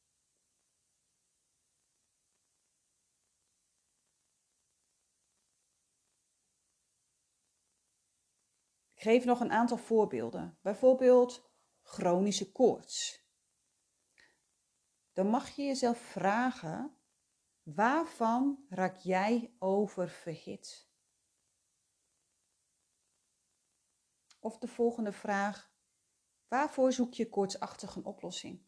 Geef 9.03 9.25
nog 9.25 9.39
een 9.39 9.51
aantal 9.51 9.77
voorbeelden. 9.77 10.57
Bijvoorbeeld 10.61 11.51
chronische 11.81 12.51
koorts. 12.51 13.27
Dan 15.13 15.27
mag 15.27 15.49
je 15.49 15.63
jezelf 15.63 15.97
vragen: 15.97 16.97
waarvan 17.63 18.65
raak 18.69 18.97
jij 18.97 19.55
oververhit? 19.59 20.91
Of 24.39 24.57
de 24.57 24.67
volgende 24.67 25.11
vraag: 25.11 25.73
waarvoor 26.47 26.93
zoek 26.93 27.13
je 27.13 27.29
koortsachtig 27.29 27.95
een 27.95 28.05
oplossing? 28.05 28.65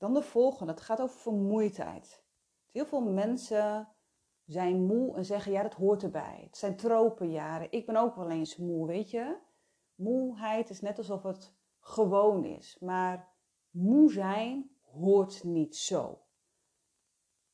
Dan 0.00 0.14
de 0.14 0.22
volgende, 0.22 0.72
het 0.72 0.80
gaat 0.80 1.00
over 1.00 1.20
vermoeidheid. 1.20 2.24
Heel 2.70 2.86
veel 2.86 3.02
mensen 3.02 3.88
zijn 4.44 4.86
moe 4.86 5.16
en 5.16 5.24
zeggen, 5.24 5.52
ja, 5.52 5.62
dat 5.62 5.74
hoort 5.74 6.02
erbij. 6.02 6.40
Het 6.44 6.56
zijn 6.56 6.76
tropenjaren. 6.76 7.72
Ik 7.72 7.86
ben 7.86 7.96
ook 7.96 8.14
wel 8.14 8.30
eens 8.30 8.56
moe, 8.56 8.86
weet 8.86 9.10
je. 9.10 9.38
Moeheid 9.94 10.70
is 10.70 10.80
net 10.80 10.98
alsof 10.98 11.22
het 11.22 11.54
gewoon 11.80 12.44
is. 12.44 12.76
Maar 12.78 13.32
moe 13.70 14.12
zijn 14.12 14.70
hoort 14.80 15.44
niet 15.44 15.76
zo. 15.76 16.22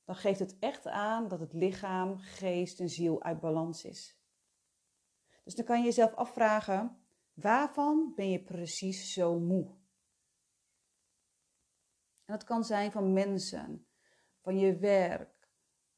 Dan 0.04 0.16
geeft 0.16 0.38
het 0.38 0.56
echt 0.58 0.86
aan 0.86 1.28
dat 1.28 1.40
het 1.40 1.52
lichaam, 1.52 2.16
geest 2.16 2.80
en 2.80 2.88
ziel 2.88 3.22
uit 3.22 3.40
balans 3.40 3.84
is. 3.84 4.20
Dus 5.44 5.54
dan 5.54 5.64
kan 5.64 5.78
je 5.78 5.84
jezelf 5.84 6.14
afvragen, 6.14 6.98
waarvan 7.32 8.12
ben 8.14 8.30
je 8.30 8.42
precies 8.42 9.12
zo 9.12 9.38
moe? 9.38 9.74
En 12.26 12.34
dat 12.34 12.44
kan 12.44 12.64
zijn 12.64 12.92
van 12.92 13.12
mensen, 13.12 13.86
van 14.40 14.58
je 14.58 14.76
werk, 14.76 15.50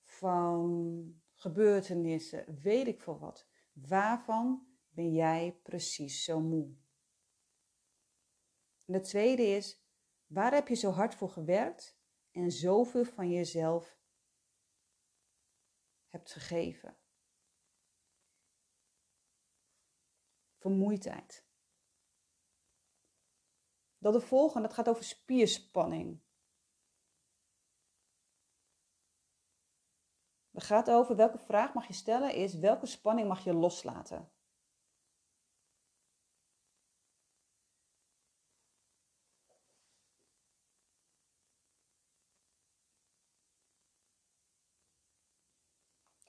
van 0.05 1.23
gebeurtenissen, 1.35 2.61
weet 2.61 2.87
ik 2.87 3.03
veel 3.03 3.19
wat. 3.19 3.49
Waarvan 3.73 4.67
ben 4.89 5.13
jij 5.13 5.61
precies 5.63 6.25
zo 6.25 6.41
moe? 6.41 6.77
En 8.85 8.93
de 8.93 9.01
tweede 9.01 9.43
is, 9.43 9.83
waar 10.27 10.53
heb 10.53 10.69
je 10.69 10.75
zo 10.75 10.91
hard 10.91 11.15
voor 11.15 11.31
gewerkt 11.31 11.99
en 12.31 12.51
zoveel 12.51 13.05
van 13.05 13.31
jezelf 13.31 13.99
hebt 16.07 16.33
gegeven? 16.33 16.97
Vermoeidheid. 20.57 21.48
Dan 23.99 24.13
de 24.13 24.21
volgende, 24.21 24.67
dat 24.67 24.77
gaat 24.77 24.89
over 24.89 25.05
spierspanning. 25.05 26.21
Het 30.51 30.63
gaat 30.63 30.91
over 30.91 31.17
welke 31.17 31.39
vraag 31.39 31.75
mag 31.75 31.87
je 31.87 31.93
stellen 31.93 32.35
is 32.35 32.55
welke 32.55 32.87
spanning 32.87 33.29
mag 33.29 33.45
je 33.45 33.55
loslaten. 33.55 34.33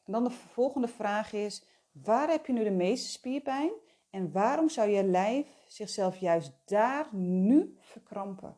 En 0.04 0.16
dan 0.16 0.24
de 0.24 0.32
volgende 0.32 0.88
vraag 0.88 1.34
is: 1.34 1.66
waar 1.92 2.30
heb 2.30 2.46
je 2.46 2.54
nu 2.54 2.64
de 2.64 2.72
meeste 2.72 3.10
spierpijn 3.10 3.72
en 4.10 4.32
waarom 4.32 4.70
zou 4.70 4.90
je 4.90 5.04
lijf 5.04 5.64
zichzelf 5.68 6.18
juist 6.18 6.52
daar 6.66 7.16
nu 7.16 7.78
verkrampen? 7.80 8.58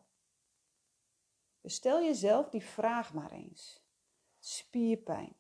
Stel 1.64 2.04
jezelf 2.04 2.50
die 2.50 2.64
vraag 2.64 3.14
maar 3.14 3.32
eens. 3.32 3.84
Spierpijn. 4.40 5.36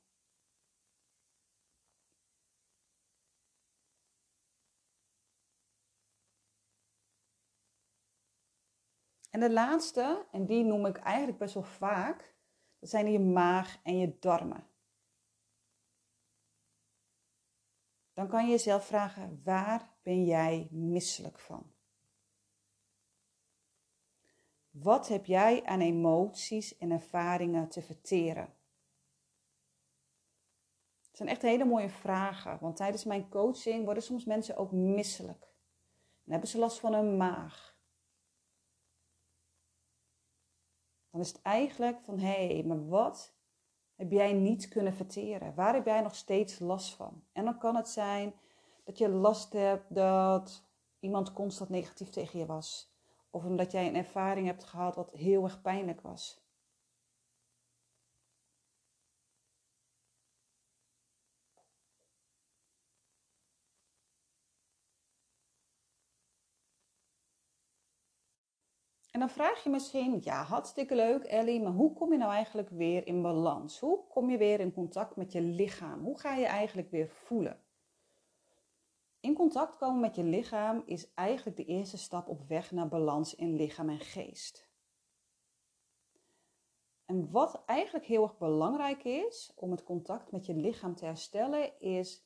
En 9.29 9.39
de 9.39 9.51
laatste, 9.51 10.25
en 10.31 10.45
die 10.45 10.63
noem 10.63 10.85
ik 10.85 10.97
eigenlijk 10.97 11.37
best 11.37 11.53
wel 11.53 11.63
vaak, 11.63 12.35
dat 12.79 12.89
zijn 12.89 13.11
je 13.11 13.19
maag 13.19 13.79
en 13.83 13.97
je 13.97 14.17
darmen. 14.19 14.67
Dan 18.13 18.27
kan 18.27 18.45
je 18.45 18.51
jezelf 18.51 18.85
vragen, 18.85 19.41
waar 19.43 19.90
ben 20.01 20.25
jij 20.25 20.67
misselijk 20.71 21.39
van? 21.39 21.73
Wat 24.69 25.07
heb 25.07 25.25
jij 25.25 25.63
aan 25.63 25.81
emoties 25.81 26.77
en 26.77 26.91
ervaringen 26.91 27.69
te 27.69 27.81
verteren? 27.81 28.55
Het 31.07 31.17
zijn 31.17 31.29
echt 31.29 31.41
hele 31.41 31.65
mooie 31.65 31.89
vragen, 31.89 32.59
want 32.59 32.75
tijdens 32.75 33.03
mijn 33.03 33.29
coaching 33.29 33.85
worden 33.85 34.03
soms 34.03 34.25
mensen 34.25 34.57
ook 34.57 34.71
misselijk. 34.71 35.43
En 36.25 36.31
hebben 36.31 36.49
ze 36.49 36.57
last 36.57 36.79
van 36.79 36.93
hun 36.93 37.17
maag. 37.17 37.79
Dan 41.09 41.21
is 41.21 41.27
het 41.27 41.41
eigenlijk 41.41 42.01
van 42.01 42.19
hé, 42.19 42.47
hey, 42.47 42.63
maar 42.63 42.87
wat 42.87 43.35
heb 43.95 44.11
jij 44.11 44.33
niet 44.33 44.67
kunnen 44.67 44.93
verteren? 44.93 45.55
Waar 45.55 45.73
heb 45.73 45.85
jij 45.85 46.01
nog 46.01 46.15
steeds 46.15 46.59
last 46.59 46.93
van? 46.93 47.23
En 47.31 47.45
dan 47.45 47.57
kan 47.57 47.75
het 47.75 47.89
zijn 47.89 48.33
dat 48.91 48.99
je 48.99 49.09
last 49.09 49.53
hebt 49.53 49.95
dat 49.95 50.63
iemand 50.99 51.33
constant 51.33 51.69
negatief 51.69 52.09
tegen 52.09 52.39
je 52.39 52.45
was. 52.45 52.93
Of 53.29 53.45
omdat 53.45 53.71
jij 53.71 53.87
een 53.87 53.95
ervaring 53.95 54.47
hebt 54.47 54.63
gehad 54.63 54.95
wat 54.95 55.11
heel 55.11 55.43
erg 55.43 55.61
pijnlijk 55.61 56.01
was. 56.01 56.39
En 69.11 69.19
dan 69.19 69.29
vraag 69.29 69.63
je 69.63 69.69
misschien, 69.69 70.19
ja, 70.21 70.43
hartstikke 70.43 70.95
leuk 70.95 71.23
Ellie, 71.23 71.61
maar 71.61 71.71
hoe 71.71 71.93
kom 71.93 72.11
je 72.11 72.17
nou 72.17 72.31
eigenlijk 72.31 72.69
weer 72.69 73.07
in 73.07 73.21
balans? 73.21 73.79
Hoe 73.79 74.07
kom 74.07 74.29
je 74.29 74.37
weer 74.37 74.59
in 74.59 74.73
contact 74.73 75.15
met 75.15 75.31
je 75.31 75.41
lichaam? 75.41 76.03
Hoe 76.03 76.19
ga 76.19 76.35
je 76.35 76.45
eigenlijk 76.45 76.91
weer 76.91 77.09
voelen? 77.09 77.70
In 79.21 79.33
contact 79.33 79.77
komen 79.77 79.99
met 79.99 80.15
je 80.15 80.23
lichaam 80.23 80.83
is 80.85 81.13
eigenlijk 81.13 81.57
de 81.57 81.65
eerste 81.65 81.97
stap 81.97 82.27
op 82.27 82.47
weg 82.47 82.71
naar 82.71 82.87
balans 82.87 83.35
in 83.35 83.55
lichaam 83.55 83.89
en 83.89 83.99
geest. 83.99 84.69
En 87.05 87.31
wat 87.31 87.65
eigenlijk 87.65 88.05
heel 88.05 88.23
erg 88.23 88.37
belangrijk 88.37 89.03
is 89.03 89.51
om 89.55 89.71
het 89.71 89.83
contact 89.83 90.31
met 90.31 90.45
je 90.45 90.53
lichaam 90.53 90.95
te 90.95 91.05
herstellen, 91.05 91.79
is 91.79 92.25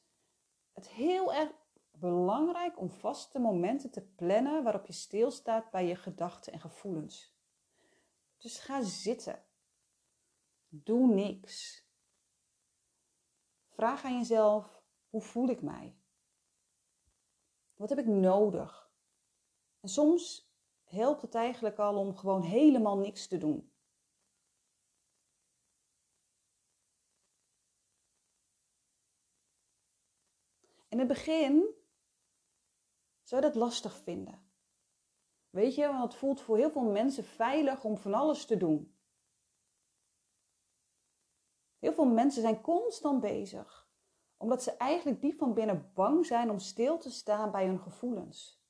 het 0.74 0.90
heel 0.90 1.34
erg 1.34 1.52
belangrijk 1.92 2.80
om 2.80 2.90
vaste 2.90 3.40
momenten 3.40 3.92
te 3.92 4.02
plannen 4.02 4.64
waarop 4.64 4.86
je 4.86 4.94
stilstaat 4.94 5.72
bij 5.72 5.88
je 5.88 5.96
gedachten 5.96 6.54
en 6.54 6.60
gevoelens. 6.60 7.36
Dus 8.38 8.60
ga 8.60 8.84
zitten. 8.84 9.44
Doe 10.68 11.08
niks. 11.08 11.86
Vraag 13.70 14.04
aan 14.04 14.18
jezelf: 14.18 14.84
hoe 15.10 15.22
voel 15.22 15.48
ik 15.48 15.62
mij? 15.62 15.96
Wat 17.86 17.98
heb 17.98 18.06
ik 18.06 18.14
nodig? 18.14 18.92
En 19.80 19.90
soms 19.90 20.52
helpt 20.84 21.22
het 21.22 21.36
eigenlijk 21.36 21.80
al 21.80 21.98
om 21.98 22.16
gewoon 22.16 22.42
helemaal 22.42 22.98
niks 22.98 23.28
te 23.28 23.38
doen. 23.38 23.74
In 30.90 31.00
het 31.00 31.08
begin 31.08 31.76
zou 33.22 33.42
je 33.42 33.48
dat 33.48 33.56
lastig 33.56 33.98
vinden? 33.98 34.52
Weet 35.50 35.76
je, 35.76 35.88
want 35.88 36.04
het 36.04 36.16
voelt 36.16 36.42
voor 36.42 36.58
heel 36.58 36.72
veel 36.72 36.92
mensen 36.92 37.24
veilig 37.24 37.84
om 37.84 37.98
van 37.98 38.14
alles 38.14 38.46
te 38.46 38.58
doen. 38.58 38.98
Heel 41.80 41.94
veel 41.94 42.06
mensen 42.06 42.42
zijn 42.42 42.62
constant 42.62 43.22
bezig, 43.22 43.85
omdat 44.38 44.64
ze 44.64 44.72
eigenlijk 44.72 45.22
diep 45.22 45.38
van 45.38 45.54
binnen 45.54 45.92
bang 45.94 46.26
zijn 46.26 46.50
om 46.50 46.60
stil 46.60 46.98
te 46.98 47.12
staan 47.12 47.52
bij 47.52 47.66
hun 47.66 47.80
gevoelens. 47.80 48.64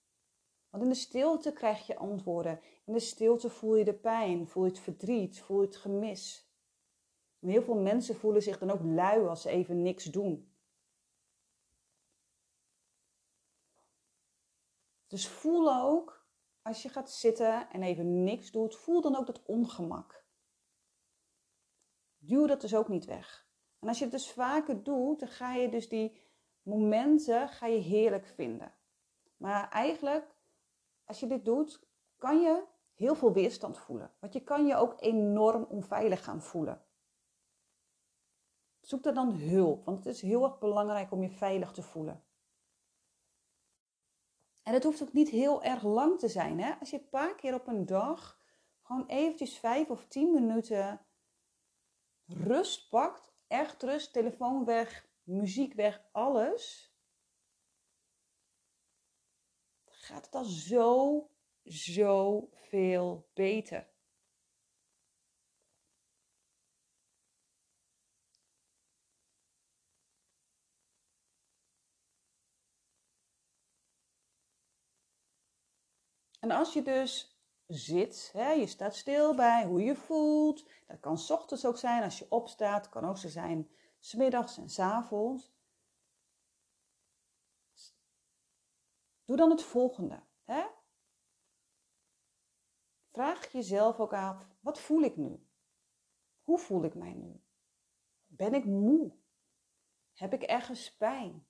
Want 0.70 0.84
in 0.84 0.90
de 0.90 0.96
stilte 0.96 1.54
krijg 1.54 1.88
je 1.88 1.98
antwoorden. 1.98 2.62
In 2.86 2.94
de 2.94 3.00
stilte 3.00 3.50
voel 3.50 3.76
je 3.76 3.84
de 3.84 3.94
pijn, 3.94 4.48
voel 4.48 4.64
je 4.64 4.70
het 4.70 4.80
verdriet, 4.80 5.42
voel 5.42 5.62
je 5.62 5.66
het 5.66 5.76
gemis. 5.76 6.50
En 7.40 7.50
heel 7.50 7.62
veel 7.64 7.78
mensen 7.82 8.16
voelen 8.16 8.42
zich 8.42 8.58
dan 8.58 8.70
ook 8.70 8.84
lui 8.84 9.28
als 9.28 9.42
ze 9.42 9.50
even 9.50 9.82
niks 9.82 10.04
doen. 10.04 10.54
Dus 15.08 15.28
voel 15.28 15.74
ook 15.74 16.28
als 16.62 16.82
je 16.82 16.90
gaat 16.90 17.12
zitten 17.12 17.70
en 17.70 17.84
even 17.84 18.24
niks 18.24 18.52
doet, 18.52 18.76
voel 18.76 19.02
dan 19.02 19.16
ook 19.16 19.26
dat 19.26 19.46
ongemak. 19.46 20.26
Duw 22.18 22.46
dat 22.48 22.62
dus 22.62 22.76
ook 22.76 22.88
niet 22.88 23.06
weg. 23.06 23.45
En 23.86 23.92
als 23.92 24.00
je 24.00 24.06
het 24.06 24.14
dus 24.14 24.32
vaker 24.32 24.84
doet, 24.84 25.20
dan 25.20 25.30
ga 25.30 25.54
je 25.54 25.70
dus 25.70 25.90
die 25.90 26.18
momenten 26.62 27.50
ga 27.50 27.66
je 27.66 27.80
heerlijk 27.80 28.26
vinden. 28.26 28.74
Maar 29.38 29.70
eigenlijk, 29.70 30.36
als 31.04 31.20
je 31.20 31.28
dit 31.28 31.46
doet, 31.46 31.88
kan 32.18 32.42
je 32.42 32.64
heel 32.94 33.16
veel 33.16 33.34
weerstand 33.34 33.78
voelen. 33.78 34.14
Want 34.20 34.34
je 34.34 34.44
kan 34.44 34.66
je 34.66 34.76
ook 34.76 35.02
enorm 35.02 35.64
onveilig 35.64 36.24
gaan 36.24 36.42
voelen. 36.42 36.86
Zoek 38.80 39.04
daar 39.04 39.14
dan 39.14 39.34
hulp, 39.34 39.86
want 39.86 39.98
het 39.98 40.16
is 40.16 40.22
heel 40.22 40.44
erg 40.44 40.60
belangrijk 40.60 41.12
om 41.12 41.22
je 41.22 41.30
veilig 41.30 41.72
te 41.72 41.82
voelen. 41.82 42.24
En 44.64 44.74
het 44.74 44.84
hoeft 44.84 45.02
ook 45.02 45.14
niet 45.14 45.30
heel 45.30 45.64
erg 45.64 45.84
lang 45.84 46.20
te 46.20 46.28
zijn. 46.28 46.60
Hè? 46.60 46.74
Als 46.80 46.90
je 46.90 46.98
een 46.98 47.10
paar 47.10 47.36
keer 47.36 47.54
op 47.54 47.68
een 47.68 47.86
dag 47.86 48.40
gewoon 48.82 49.06
eventjes 49.06 49.58
vijf 49.58 49.90
of 49.90 50.06
tien 50.06 50.34
minuten 50.34 51.06
rust 52.26 52.90
pakt, 52.90 53.34
echt 53.48 53.84
rust, 53.84 54.14
telefoon 54.14 54.66
weg, 54.66 55.08
muziek 55.24 55.74
weg, 55.74 56.02
alles, 56.12 56.94
gaat 59.86 60.26
het 60.26 60.36
al 60.36 60.44
zo, 60.44 61.30
zo 61.64 62.50
veel 62.52 63.30
beter. 63.34 63.94
En 76.40 76.52
als 76.52 76.74
je 76.74 76.82
dus 76.82 77.35
zit, 77.68 78.30
hè, 78.34 78.52
je 78.52 78.68
staat 78.68 78.96
stil 78.96 79.36
bij 79.36 79.66
hoe 79.66 79.82
je 79.82 79.96
voelt. 79.96 80.70
Dat 80.88 81.00
kan 81.00 81.20
ochtends 81.30 81.66
ook 81.66 81.78
zijn 81.78 82.04
als 82.04 82.20
je 82.20 82.26
opstaat, 82.30 82.90
kan 82.90 83.06
ook 83.06 83.18
zo 83.18 83.28
zijn 83.28 83.70
smiddags 84.00 84.58
en 84.58 84.70
s 84.70 84.80
avonds. 84.80 85.54
Doe 89.26 89.38
dan 89.38 89.50
het 89.50 89.64
volgende. 89.64 90.24
Hè? 90.44 90.66
Vraag 93.12 93.52
jezelf 93.52 94.00
ook 94.00 94.14
af, 94.14 94.48
wat 94.60 94.80
voel 94.80 95.02
ik 95.02 95.18
nu? 95.18 95.48
Hoe 96.44 96.60
voel 96.60 96.84
ik 96.84 96.96
mij 96.96 97.14
nu? 97.14 97.44
Ben 98.26 98.54
ik 98.54 98.66
moe? 98.66 99.16
Heb 100.14 100.34
ik 100.34 100.42
ergens 100.42 100.96
pijn? 100.96 101.48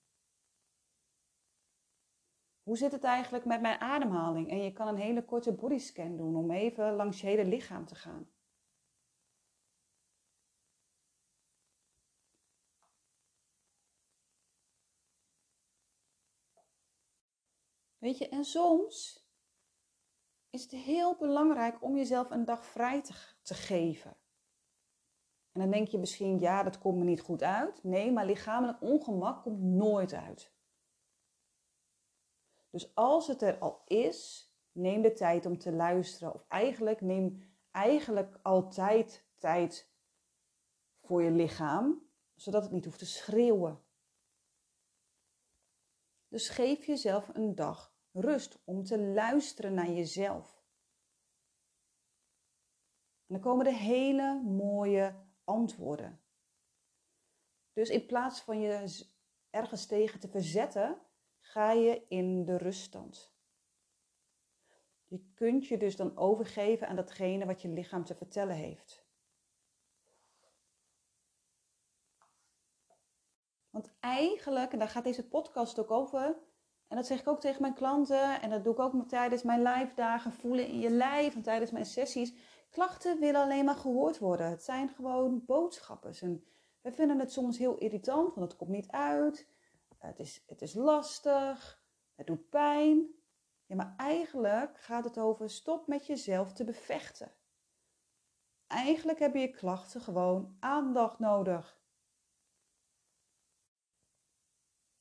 Hoe 2.65 2.77
zit 2.77 2.91
het 2.91 3.03
eigenlijk 3.03 3.45
met 3.45 3.61
mijn 3.61 3.79
ademhaling? 3.79 4.49
En 4.49 4.63
je 4.63 4.73
kan 4.73 4.87
een 4.87 4.97
hele 4.97 5.25
korte 5.25 5.53
bodyscan 5.53 6.17
doen 6.17 6.35
om 6.35 6.51
even 6.51 6.95
langs 6.95 7.21
je 7.21 7.27
hele 7.27 7.45
lichaam 7.45 7.85
te 7.85 7.95
gaan. 7.95 8.29
Weet 17.97 18.17
je, 18.17 18.29
en 18.29 18.45
soms 18.45 19.25
is 20.49 20.61
het 20.61 20.71
heel 20.71 21.15
belangrijk 21.17 21.83
om 21.83 21.95
jezelf 21.95 22.29
een 22.29 22.45
dag 22.45 22.65
vrij 22.65 23.01
te, 23.01 23.13
te 23.41 23.53
geven. 23.53 24.17
En 25.51 25.61
dan 25.61 25.71
denk 25.71 25.87
je 25.87 25.97
misschien, 25.97 26.39
ja, 26.39 26.63
dat 26.63 26.79
komt 26.79 26.97
me 26.97 27.03
niet 27.03 27.21
goed 27.21 27.43
uit. 27.43 27.83
Nee, 27.83 28.11
maar 28.11 28.25
lichamelijk 28.25 28.81
ongemak 28.81 29.43
komt 29.43 29.61
nooit 29.61 30.13
uit. 30.13 30.54
Dus 32.75 32.95
als 32.95 33.27
het 33.27 33.41
er 33.41 33.57
al 33.57 33.81
is, 33.85 34.49
neem 34.71 35.01
de 35.01 35.13
tijd 35.13 35.45
om 35.45 35.57
te 35.57 35.71
luisteren. 35.71 36.33
Of 36.33 36.45
eigenlijk 36.47 37.01
neem 37.01 37.53
eigenlijk 37.71 38.39
altijd 38.41 39.27
tijd 39.37 39.91
voor 41.01 41.23
je 41.23 41.31
lichaam, 41.31 42.09
zodat 42.33 42.63
het 42.63 42.71
niet 42.71 42.85
hoeft 42.85 42.99
te 42.99 43.05
schreeuwen. 43.05 43.83
Dus 46.27 46.49
geef 46.49 46.85
jezelf 46.85 47.29
een 47.33 47.55
dag 47.55 47.95
rust 48.11 48.61
om 48.65 48.83
te 48.83 48.99
luisteren 48.99 49.73
naar 49.73 49.91
jezelf. 49.91 50.63
En 53.27 53.35
dan 53.35 53.39
komen 53.39 53.65
er 53.65 53.73
hele 53.73 54.41
mooie 54.41 55.15
antwoorden. 55.43 56.21
Dus 57.73 57.89
in 57.89 58.05
plaats 58.05 58.41
van 58.41 58.59
je 58.59 59.05
ergens 59.49 59.85
tegen 59.85 60.19
te 60.19 60.27
verzetten, 60.27 61.01
ga 61.55 61.71
je 61.71 62.05
in 62.07 62.45
de 62.45 62.57
ruststand. 62.57 63.33
Je 65.05 65.31
kunt 65.33 65.67
je 65.67 65.77
dus 65.77 65.95
dan 65.95 66.17
overgeven 66.17 66.87
aan 66.87 66.95
datgene 66.95 67.45
wat 67.45 67.61
je 67.61 67.67
lichaam 67.67 68.03
te 68.03 68.15
vertellen 68.15 68.55
heeft. 68.55 69.05
Want 73.69 73.93
eigenlijk, 73.99 74.71
en 74.71 74.79
daar 74.79 74.89
gaat 74.89 75.03
deze 75.03 75.27
podcast 75.27 75.79
ook 75.79 75.91
over, 75.91 76.37
en 76.87 76.95
dat 76.95 77.05
zeg 77.05 77.19
ik 77.19 77.27
ook 77.27 77.39
tegen 77.39 77.61
mijn 77.61 77.73
klanten, 77.73 78.41
en 78.41 78.49
dat 78.49 78.63
doe 78.63 78.73
ik 78.73 78.79
ook 78.79 79.07
tijdens 79.07 79.43
mijn 79.43 79.61
live 79.61 79.91
dagen, 79.95 80.31
voelen 80.31 80.67
in 80.67 80.79
je 80.79 80.89
lijf 80.89 81.35
en 81.35 81.41
tijdens 81.41 81.71
mijn 81.71 81.85
sessies. 81.85 82.33
Klachten 82.69 83.19
willen 83.19 83.41
alleen 83.41 83.65
maar 83.65 83.75
gehoord 83.75 84.19
worden. 84.19 84.49
Het 84.49 84.63
zijn 84.63 84.89
gewoon 84.89 85.45
boodschappen. 85.45 86.13
En 86.21 86.45
we 86.81 86.91
vinden 86.91 87.19
het 87.19 87.31
soms 87.31 87.57
heel 87.57 87.77
irritant, 87.77 88.35
want 88.35 88.47
het 88.47 88.55
komt 88.55 88.71
niet 88.71 88.91
uit. 88.91 89.53
Het 89.97 90.19
is, 90.19 90.43
het 90.47 90.61
is 90.61 90.73
lastig, 90.73 91.83
het 92.15 92.27
doet 92.27 92.49
pijn. 92.49 93.13
Ja, 93.65 93.75
maar 93.75 93.93
eigenlijk 93.97 94.79
gaat 94.79 95.03
het 95.03 95.17
over 95.17 95.49
stop 95.49 95.87
met 95.87 96.05
jezelf 96.05 96.53
te 96.53 96.63
bevechten. 96.63 97.35
Eigenlijk 98.67 99.19
hebben 99.19 99.41
je 99.41 99.51
klachten 99.51 100.01
gewoon 100.01 100.57
aandacht 100.59 101.19
nodig. 101.19 101.83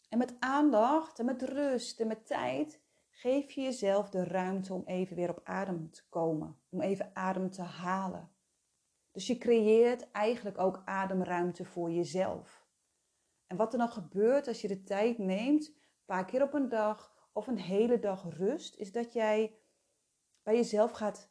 En 0.09 0.19
met 0.19 0.37
aandacht 0.39 1.19
en 1.19 1.25
met 1.25 1.43
rust 1.43 2.01
en 2.01 2.07
met 2.07 2.27
tijd 2.27 2.83
geef 3.11 3.51
je 3.51 3.61
jezelf 3.63 4.11
de 4.11 4.25
ruimte 4.25 4.75
om 4.75 4.83
even 4.85 5.17
weer 5.17 5.31
op 5.31 5.41
adem 5.45 5.91
te 5.91 6.09
komen, 6.09 6.61
om 6.69 6.81
even 6.81 7.17
adem 7.17 7.51
te 7.51 7.63
halen. 7.63 8.33
Dus 9.11 9.27
je 9.27 9.39
creëert 9.39 10.11
eigenlijk 10.11 10.59
ook 10.59 10.83
ademruimte 10.85 11.65
voor 11.65 11.91
jezelf. 11.91 12.64
En 13.55 13.61
wat 13.61 13.73
er 13.73 13.79
dan 13.79 13.89
gebeurt 13.89 14.49
als 14.49 14.61
je 14.61 14.69
de 14.69 14.83
tijd 14.83 15.19
neemt, 15.19 15.69
een 15.69 16.05
paar 16.05 16.25
keer 16.25 16.43
op 16.43 16.55
een 16.55 16.69
dag 16.69 17.29
of 17.33 17.47
een 17.47 17.59
hele 17.59 17.99
dag 17.99 18.25
rust, 18.37 18.77
is 18.77 18.93
dat 18.93 19.13
jij 19.13 19.59
bij 20.43 20.55
jezelf 20.55 20.91
gaat 20.91 21.31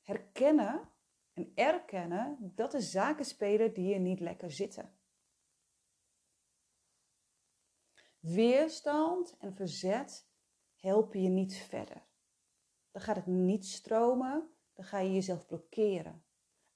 herkennen 0.00 0.92
en 1.32 1.52
erkennen 1.54 2.52
dat 2.54 2.74
er 2.74 2.82
zaken 2.82 3.24
spelen 3.24 3.74
die 3.74 3.88
je 3.88 3.98
niet 3.98 4.20
lekker 4.20 4.50
zitten. 4.50 4.98
Weerstand 8.18 9.36
en 9.38 9.54
verzet 9.54 10.28
helpen 10.74 11.22
je 11.22 11.28
niet 11.28 11.56
verder. 11.56 12.06
Dan 12.90 13.02
gaat 13.02 13.16
het 13.16 13.26
niet 13.26 13.66
stromen, 13.66 14.54
dan 14.72 14.84
ga 14.84 14.98
je 14.98 15.12
jezelf 15.12 15.46
blokkeren. 15.46 16.24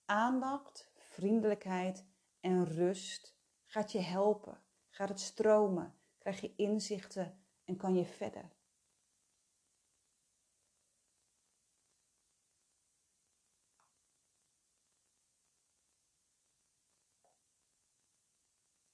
Aandacht, 0.05 0.93
vriendelijkheid 0.95 2.07
en 2.41 2.65
rust 2.65 3.38
gaat 3.69 3.93
je 3.93 4.01
helpen, 4.01 4.63
gaat 4.89 5.09
het 5.09 5.21
stromen, 5.21 5.95
krijg 6.19 6.41
je 6.41 6.55
inzichten 6.57 7.45
en 7.65 7.77
kan 7.77 7.95
je 7.95 8.05
verder. 8.05 8.57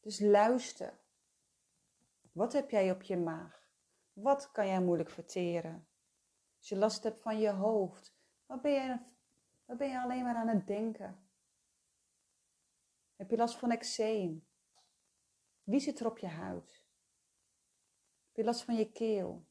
Dus 0.00 0.20
luister. 0.20 1.00
Wat 2.32 2.52
heb 2.52 2.70
jij 2.70 2.90
op 2.90 3.02
je 3.02 3.16
maag? 3.16 3.68
Wat 4.12 4.50
kan 4.52 4.66
jij 4.66 4.80
moeilijk 4.80 5.10
verteren? 5.10 5.88
Als 6.58 6.68
je 6.68 6.76
last 6.76 7.02
hebt 7.02 7.22
van 7.22 7.38
je 7.38 7.50
hoofd, 7.50 8.14
wat 8.46 8.62
ben 8.62 8.72
je, 8.72 8.98
ben 9.76 9.88
je 9.88 10.00
alleen 10.00 10.22
maar 10.22 10.34
aan 10.34 10.48
het 10.48 10.66
denken? 10.66 11.28
Heb 13.16 13.30
je 13.30 13.36
last 13.36 13.56
van 13.56 13.70
eczeem? 13.70 14.46
Wie 15.64 15.80
zit 15.80 16.00
er 16.00 16.06
op 16.06 16.18
je 16.18 16.26
huid? 16.26 16.82
Heb 18.26 18.36
je 18.36 18.44
last 18.44 18.64
van 18.64 18.74
je 18.74 18.92
keel? 18.92 19.46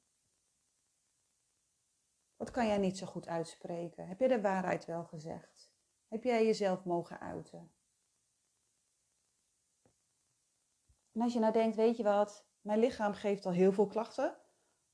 Wat 2.35 2.51
kan 2.51 2.67
jij 2.67 2.77
niet 2.77 2.97
zo 2.97 3.05
goed 3.05 3.27
uitspreken? 3.27 4.07
Heb 4.07 4.19
je 4.19 4.27
de 4.27 4.41
waarheid 4.41 4.85
wel 4.85 5.03
gezegd? 5.03 5.71
Heb 6.07 6.23
jij 6.23 6.45
jezelf 6.45 6.85
mogen 6.85 7.19
uiten? 7.19 7.71
En 11.11 11.21
als 11.21 11.33
je 11.33 11.39
nou 11.39 11.53
denkt, 11.53 11.75
weet 11.75 11.97
je 11.97 12.03
wat, 12.03 12.47
mijn 12.61 12.79
lichaam 12.79 13.13
geeft 13.13 13.45
al 13.45 13.51
heel 13.51 13.71
veel 13.71 13.87
klachten. 13.87 14.37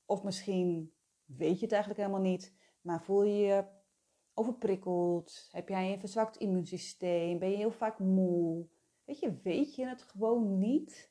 Of 0.04 0.22
misschien 0.22 0.94
weet 1.24 1.58
je 1.58 1.64
het 1.64 1.72
eigenlijk 1.72 2.02
helemaal 2.02 2.30
niet, 2.30 2.54
maar 2.80 3.02
voel 3.02 3.22
je 3.22 3.42
je 3.46 3.64
overprikkeld? 4.34 5.48
Heb 5.50 5.68
jij 5.68 5.92
een 5.92 6.00
verzwakt 6.00 6.36
immuunsysteem? 6.36 7.38
Ben 7.38 7.50
je 7.50 7.56
heel 7.56 7.72
vaak 7.72 7.98
moe? 7.98 8.68
Weet 9.04 9.18
je, 9.18 9.40
weet 9.42 9.74
je 9.74 9.86
het 9.86 10.02
gewoon 10.02 10.58
niet? 10.58 11.09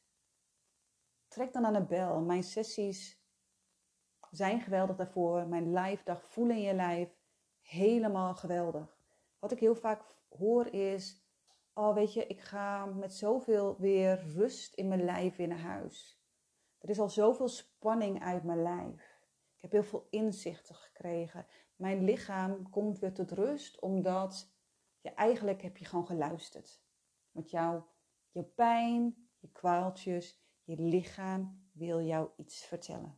Trek 1.40 1.54
dan 1.54 1.66
aan 1.66 1.74
de 1.74 1.86
bel. 1.86 2.20
Mijn 2.22 2.44
sessies 2.44 3.22
zijn 4.30 4.62
geweldig 4.62 4.96
daarvoor. 4.96 5.48
Mijn 5.48 5.74
live 5.74 6.04
dag 6.04 6.24
voelen 6.24 6.56
in 6.56 6.62
je 6.62 6.74
lijf, 6.74 7.10
helemaal 7.62 8.36
geweldig. 8.36 9.00
Wat 9.40 9.52
ik 9.52 9.60
heel 9.60 9.76
vaak 9.76 10.02
hoor 10.30 10.74
is, 10.74 11.26
oh 11.74 11.94
weet 11.94 12.14
je, 12.14 12.28
ik 12.28 12.42
ga 12.42 12.86
met 12.86 13.14
zoveel 13.14 13.76
weer 13.78 14.24
rust 14.34 14.74
in 14.74 14.88
mijn 14.88 15.04
lijf 15.04 15.36
weer 15.36 15.48
naar 15.48 15.60
huis. 15.60 16.24
Er 16.80 16.90
is 16.90 17.00
al 17.00 17.10
zoveel 17.10 17.48
spanning 17.48 18.24
uit 18.24 18.44
mijn 18.44 18.62
lijf. 18.62 19.20
Ik 19.56 19.62
heb 19.62 19.72
heel 19.72 19.84
veel 19.84 20.08
inzichten 20.10 20.76
gekregen. 20.76 21.46
Mijn 21.76 22.04
lichaam 22.04 22.70
komt 22.70 23.00
weer 23.00 23.14
tot 23.14 23.32
rust 23.32 23.82
omdat 23.82 24.54
je 25.02 25.10
eigenlijk 25.10 25.62
heb 25.62 25.78
je 25.78 25.86
gewoon 25.86 26.08
geluisterd. 26.08 26.84
Met 27.32 27.50
jou, 27.50 27.82
je 28.32 28.44
pijn, 28.44 29.30
je 29.38 29.52
kwaaltjes, 29.52 30.48
je 30.70 30.82
lichaam 30.82 31.68
wil 31.72 32.02
jou 32.02 32.30
iets 32.36 32.66
vertellen. 32.66 33.18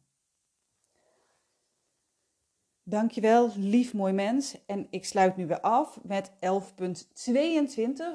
Dankjewel, 2.83 3.49
lief 3.55 3.93
mooi 3.93 4.13
mens. 4.13 4.65
En 4.65 4.87
ik 4.89 5.05
sluit 5.05 5.35
nu 5.35 5.47
weer 5.47 5.61
af 5.61 6.03
met 6.03 6.31
11.22. 6.31 6.37